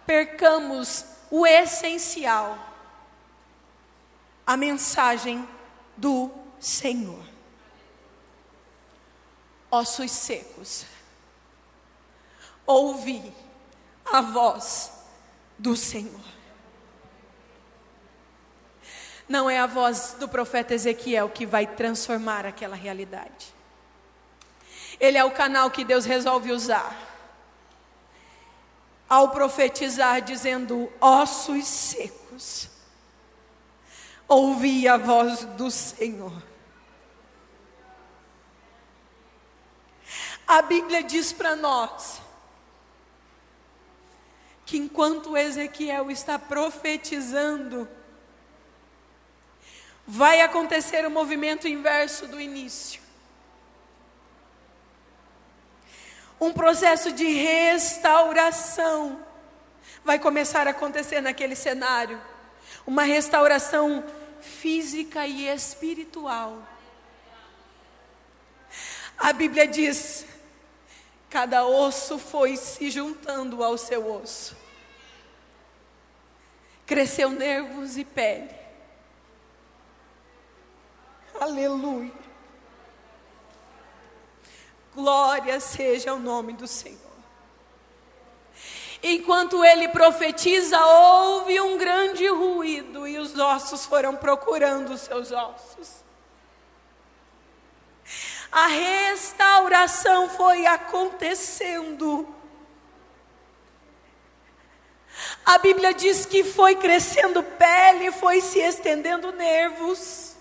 percamos 0.05 1.03
o 1.31 1.47
essencial, 1.47 2.59
a 4.47 4.55
mensagem 4.55 5.49
do 5.97 6.31
Senhor. 6.61 7.25
Ossos 9.71 10.11
secos, 10.11 10.85
ouvi 12.67 13.33
a 14.05 14.21
voz 14.21 14.93
do 15.59 15.77
Senhor. 15.77 16.21
Não 19.29 19.49
é 19.49 19.61
a 19.61 19.67
voz 19.67 20.17
do 20.19 20.29
profeta 20.29 20.75
Ezequiel 20.75 21.29
que 21.29 21.47
vai 21.47 21.67
transformar 21.67 22.45
aquela 22.45 22.75
realidade. 22.75 23.55
Ele 24.99 25.17
é 25.17 25.25
o 25.25 25.31
canal 25.31 25.71
que 25.71 25.85
Deus 25.85 26.05
resolve 26.05 26.51
usar 26.51 27.11
ao 29.09 29.31
profetizar, 29.31 30.23
dizendo: 30.23 30.91
ossos 31.01 31.67
secos, 31.67 32.69
ouvi 34.29 34.87
a 34.87 34.97
voz 34.97 35.45
do 35.45 35.71
Senhor. 35.71 36.43
A 40.47 40.63
Bíblia 40.63 41.03
diz 41.03 41.33
para 41.33 41.55
nós 41.55 42.21
que 44.71 44.79
enquanto 44.79 45.37
Ezequiel 45.37 46.13
está 46.13 46.39
profetizando, 46.39 47.89
vai 50.07 50.43
acontecer 50.43 51.05
o 51.05 51.11
movimento 51.11 51.67
inverso 51.67 52.29
do 52.29 52.41
início. 52.41 53.01
Um 56.41 56.53
processo 56.53 57.11
de 57.11 57.27
restauração 57.27 59.27
vai 60.05 60.21
começar 60.21 60.69
a 60.69 60.71
acontecer 60.71 61.21
naquele 61.21 61.57
cenário. 61.57 62.23
Uma 62.87 63.03
restauração 63.03 64.05
física 64.41 65.27
e 65.27 65.49
espiritual. 65.49 66.63
A 69.19 69.33
Bíblia 69.33 69.67
diz: 69.67 70.25
cada 71.31 71.65
osso 71.65 72.21
foi 72.21 72.57
se 72.57 72.89
juntando 72.89 73.63
ao 73.63 73.79
seu 73.79 74.13
osso, 74.13 74.60
cresceu 76.91 77.31
nervos 77.31 77.97
e 77.97 78.05
pele. 78.05 78.51
Aleluia. 81.41 82.11
Glória 84.93 85.61
seja 85.61 86.13
o 86.13 86.19
nome 86.19 86.53
do 86.53 86.67
Senhor. 86.67 86.99
Enquanto 89.01 89.65
ele 89.65 89.87
profetiza, 89.87 90.85
houve 90.85 91.61
um 91.61 91.79
grande 91.79 92.27
ruído 92.27 93.07
e 93.07 93.19
os 93.19 93.39
ossos 93.39 93.87
foram 93.87 94.17
procurando 94.17 94.93
os 94.93 95.03
seus 95.03 95.31
ossos. 95.31 96.03
A 98.51 98.67
restauração 98.67 100.29
foi 100.29 100.67
acontecendo. 100.67 102.40
A 105.45 105.59
Bíblia 105.59 105.93
diz 105.93 106.27
que 106.27 106.45
foi 106.45 106.77
crescendo 106.77 107.43
pele, 107.43 108.13
foi 108.13 108.41
se 108.41 108.61
estendendo 108.61 109.33
nervos. 109.33 110.37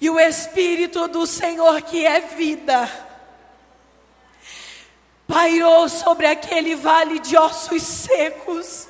E 0.00 0.10
o 0.10 0.18
Espírito 0.18 1.06
do 1.06 1.26
Senhor, 1.26 1.80
que 1.82 2.04
é 2.04 2.20
vida, 2.20 2.90
pairou 5.28 5.88
sobre 5.88 6.26
aquele 6.26 6.74
vale 6.74 7.20
de 7.20 7.36
ossos 7.36 7.82
secos. 7.82 8.88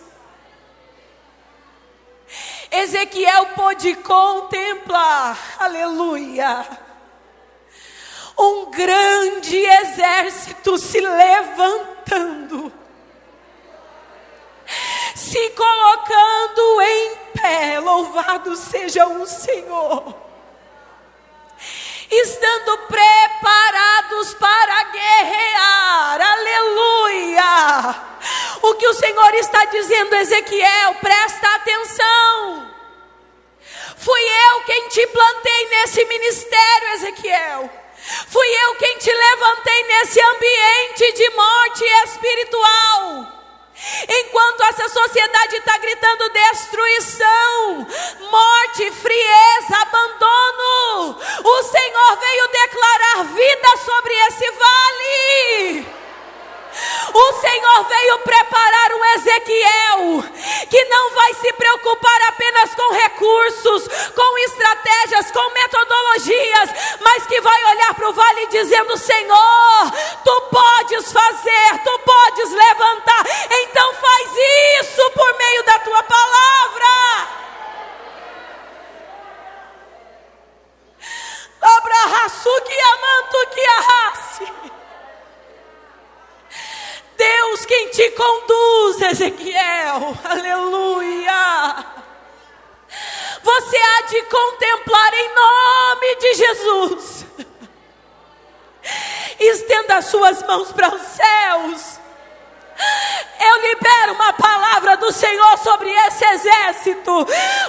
Ezequiel 2.70 3.48
pôde 3.54 3.94
contemplar, 3.96 5.56
aleluia, 5.58 6.66
um 8.42 8.70
grande 8.70 9.56
exército 9.56 10.78
se 10.78 11.00
levantando, 11.00 12.72
se 15.14 15.50
colocando 15.50 16.82
em 16.82 17.16
pé, 17.40 17.80
louvado 17.80 18.56
seja 18.56 19.06
o 19.06 19.26
Senhor 19.26 20.22
estando 22.12 22.76
preparados 22.88 24.34
para 24.34 24.84
guerrear. 24.84 26.20
Aleluia! 26.20 27.94
O 28.62 28.74
que 28.74 28.86
o 28.86 28.94
Senhor 28.94 29.34
está 29.34 29.64
dizendo, 29.64 30.14
Ezequiel, 30.14 30.94
presta 31.00 31.54
atenção. 31.54 32.70
Fui 33.96 34.20
eu 34.20 34.60
quem 34.64 34.88
te 34.88 35.06
plantei 35.06 35.68
nesse 35.70 36.04
ministério, 36.04 36.88
Ezequiel. 36.94 37.81
Fui 38.28 38.46
eu 38.46 38.74
quem 38.76 38.98
te 38.98 39.12
levantei 39.12 39.82
nesse 39.84 40.20
ambiente 40.20 41.12
de 41.12 41.30
morte 41.30 41.84
espiritual. 42.04 43.42
Enquanto 44.08 44.62
essa 44.64 44.88
sociedade 44.88 45.56
está 45.56 45.76
gritando 45.78 46.30
destruição, 46.30 47.86
morte, 48.30 48.90
frieza, 48.92 49.76
abandono, 49.76 51.18
o 51.44 51.62
Senhor 51.64 52.16
veio 52.16 52.48
declarar 52.48 53.24
vida 53.34 53.76
sobre 53.84 54.14
esse 54.28 54.50
vale. 54.52 56.01
O 57.14 57.32
Senhor 57.40 57.84
veio 57.84 58.18
preparar 58.20 58.92
um 58.94 59.04
Ezequiel 59.16 60.24
que 60.68 60.84
não 60.86 61.10
vai 61.14 61.34
se 61.34 61.52
preocupar 61.52 62.22
apenas 62.28 62.74
com 62.74 62.92
recursos, 62.92 63.88
com 64.14 64.38
estratégias, 64.38 65.30
com 65.30 65.50
metodologias, 65.52 66.70
mas 67.00 67.26
que 67.26 67.40
vai 67.40 67.64
olhar 67.64 67.94
para 67.94 68.08
o 68.08 68.12
vale 68.12 68.46
dizendo: 68.46 68.96
Senhor, 68.96 69.92
tu 70.24 70.40
podes 70.50 71.12
fazer, 71.12 71.78
tu 71.84 71.91
mãos 100.52 100.70
para 100.70 100.94
os 100.94 101.02
céus. 101.02 101.98
Eu 103.40 103.56
libero 103.68 104.12
uma 104.12 104.32
palavra 104.34 104.96
do 104.98 105.10
Senhor 105.10 105.56
sobre 105.58 105.90
esse 105.90 106.24
exército. 106.26 107.26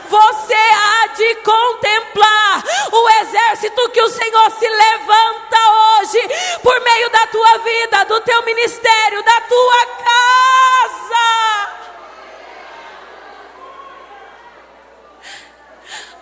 Você 0.10 0.54
há 0.54 1.08
de 1.08 1.36
contemplar 1.36 2.64
o 2.92 3.10
exército 3.22 3.90
que 3.90 4.02
o 4.02 4.10
Senhor 4.10 4.52
se 4.52 4.68
levanta 4.68 5.58
hoje 5.80 6.20
por 6.62 6.78
meio 6.82 7.10
da 7.10 7.28
tua 7.28 7.58
vida, 7.60 8.06
do 8.06 8.20
teu 8.22 8.44
ministério, 8.44 9.24
da 9.24 9.42
tua 9.42 9.86
casa. 10.04 11.24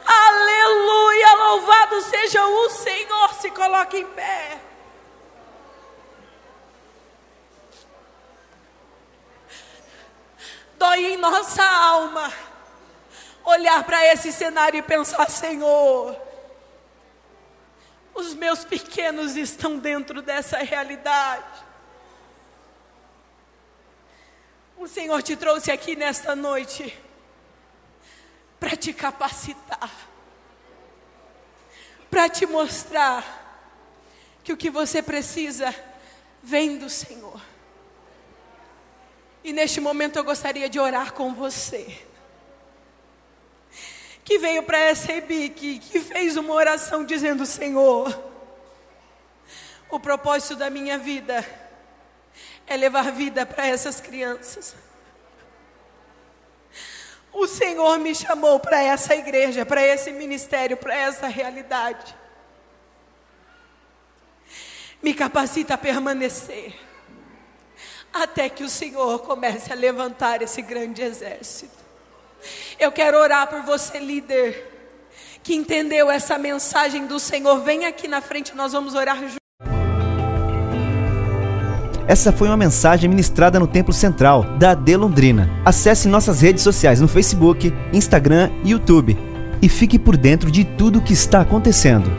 Aleluia, 0.05 1.35
louvado 1.35 2.01
seja 2.01 2.45
o 2.45 2.69
Senhor. 2.69 3.33
Se 3.33 3.49
coloque 3.49 3.97
em 3.97 4.05
pé. 4.05 4.70
Dói 10.81 11.13
em 11.13 11.17
nossa 11.17 11.63
alma 11.63 12.33
olhar 13.43 13.83
para 13.83 14.03
esse 14.11 14.31
cenário 14.31 14.79
e 14.79 14.81
pensar: 14.81 15.29
Senhor, 15.29 16.19
os 18.15 18.33
meus 18.33 18.65
pequenos 18.65 19.35
estão 19.35 19.77
dentro 19.77 20.23
dessa 20.23 20.57
realidade. 20.57 21.63
O 24.75 24.87
Senhor 24.87 25.21
te 25.21 25.35
trouxe 25.35 25.71
aqui 25.71 25.95
nesta 25.95 26.35
noite 26.35 26.99
para 28.59 28.75
te 28.75 28.91
capacitar, 28.91 29.91
para 32.09 32.27
te 32.27 32.47
mostrar 32.47 33.23
que 34.43 34.51
o 34.51 34.57
que 34.57 34.71
você 34.71 35.03
precisa 35.03 35.75
vem 36.41 36.79
do 36.79 36.89
Senhor. 36.89 37.50
E 39.43 39.51
neste 39.51 39.79
momento 39.79 40.17
eu 40.17 40.23
gostaria 40.23 40.69
de 40.69 40.79
orar 40.79 41.13
com 41.13 41.33
você. 41.33 42.03
Que 44.23 44.37
veio 44.37 44.63
para 44.63 44.77
essa 44.77 45.11
EBIC, 45.11 45.79
que 45.79 45.99
fez 45.99 46.37
uma 46.37 46.53
oração 46.53 47.03
dizendo: 47.03 47.45
Senhor, 47.45 48.23
o 49.89 49.99
propósito 49.99 50.55
da 50.55 50.69
minha 50.69 50.97
vida 50.97 51.45
é 52.67 52.77
levar 52.77 53.11
vida 53.11 53.45
para 53.45 53.65
essas 53.65 53.99
crianças. 53.99 54.75
O 57.33 57.47
Senhor 57.47 57.97
me 57.97 58.13
chamou 58.13 58.59
para 58.59 58.81
essa 58.81 59.15
igreja, 59.15 59.65
para 59.65 59.81
esse 59.81 60.11
ministério, 60.11 60.77
para 60.77 60.95
essa 60.95 61.27
realidade. 61.27 62.15
Me 65.01 65.13
capacita 65.13 65.73
a 65.73 65.77
permanecer 65.77 66.90
até 68.13 68.49
que 68.49 68.63
o 68.63 68.69
Senhor 68.69 69.19
comece 69.19 69.71
a 69.71 69.75
levantar 69.75 70.41
esse 70.41 70.61
grande 70.61 71.01
exército. 71.01 71.81
Eu 72.79 72.91
quero 72.91 73.17
orar 73.17 73.47
por 73.47 73.61
você, 73.61 73.99
líder, 73.99 74.69
que 75.43 75.55
entendeu 75.55 76.09
essa 76.09 76.37
mensagem 76.37 77.05
do 77.05 77.19
Senhor. 77.19 77.59
Vem 77.61 77.85
aqui 77.85 78.07
na 78.07 78.21
frente, 78.21 78.55
nós 78.55 78.73
vamos 78.73 78.95
orar 78.95 79.17
juntos. 79.17 79.35
Essa 82.07 82.31
foi 82.33 82.47
uma 82.47 82.57
mensagem 82.57 83.09
ministrada 83.09 83.59
no 83.59 83.67
Templo 83.67 83.93
Central 83.93 84.43
da 84.57 84.71
AD 84.71 84.97
Londrina. 84.97 85.49
Acesse 85.63 86.07
nossas 86.07 86.41
redes 86.41 86.63
sociais 86.63 86.99
no 86.99 87.07
Facebook, 87.07 87.71
Instagram 87.93 88.51
e 88.65 88.71
YouTube 88.71 89.17
e 89.61 89.69
fique 89.69 89.99
por 89.99 90.17
dentro 90.17 90.49
de 90.51 90.65
tudo 90.65 90.99
o 90.99 91.01
que 91.01 91.13
está 91.13 91.41
acontecendo. 91.41 92.11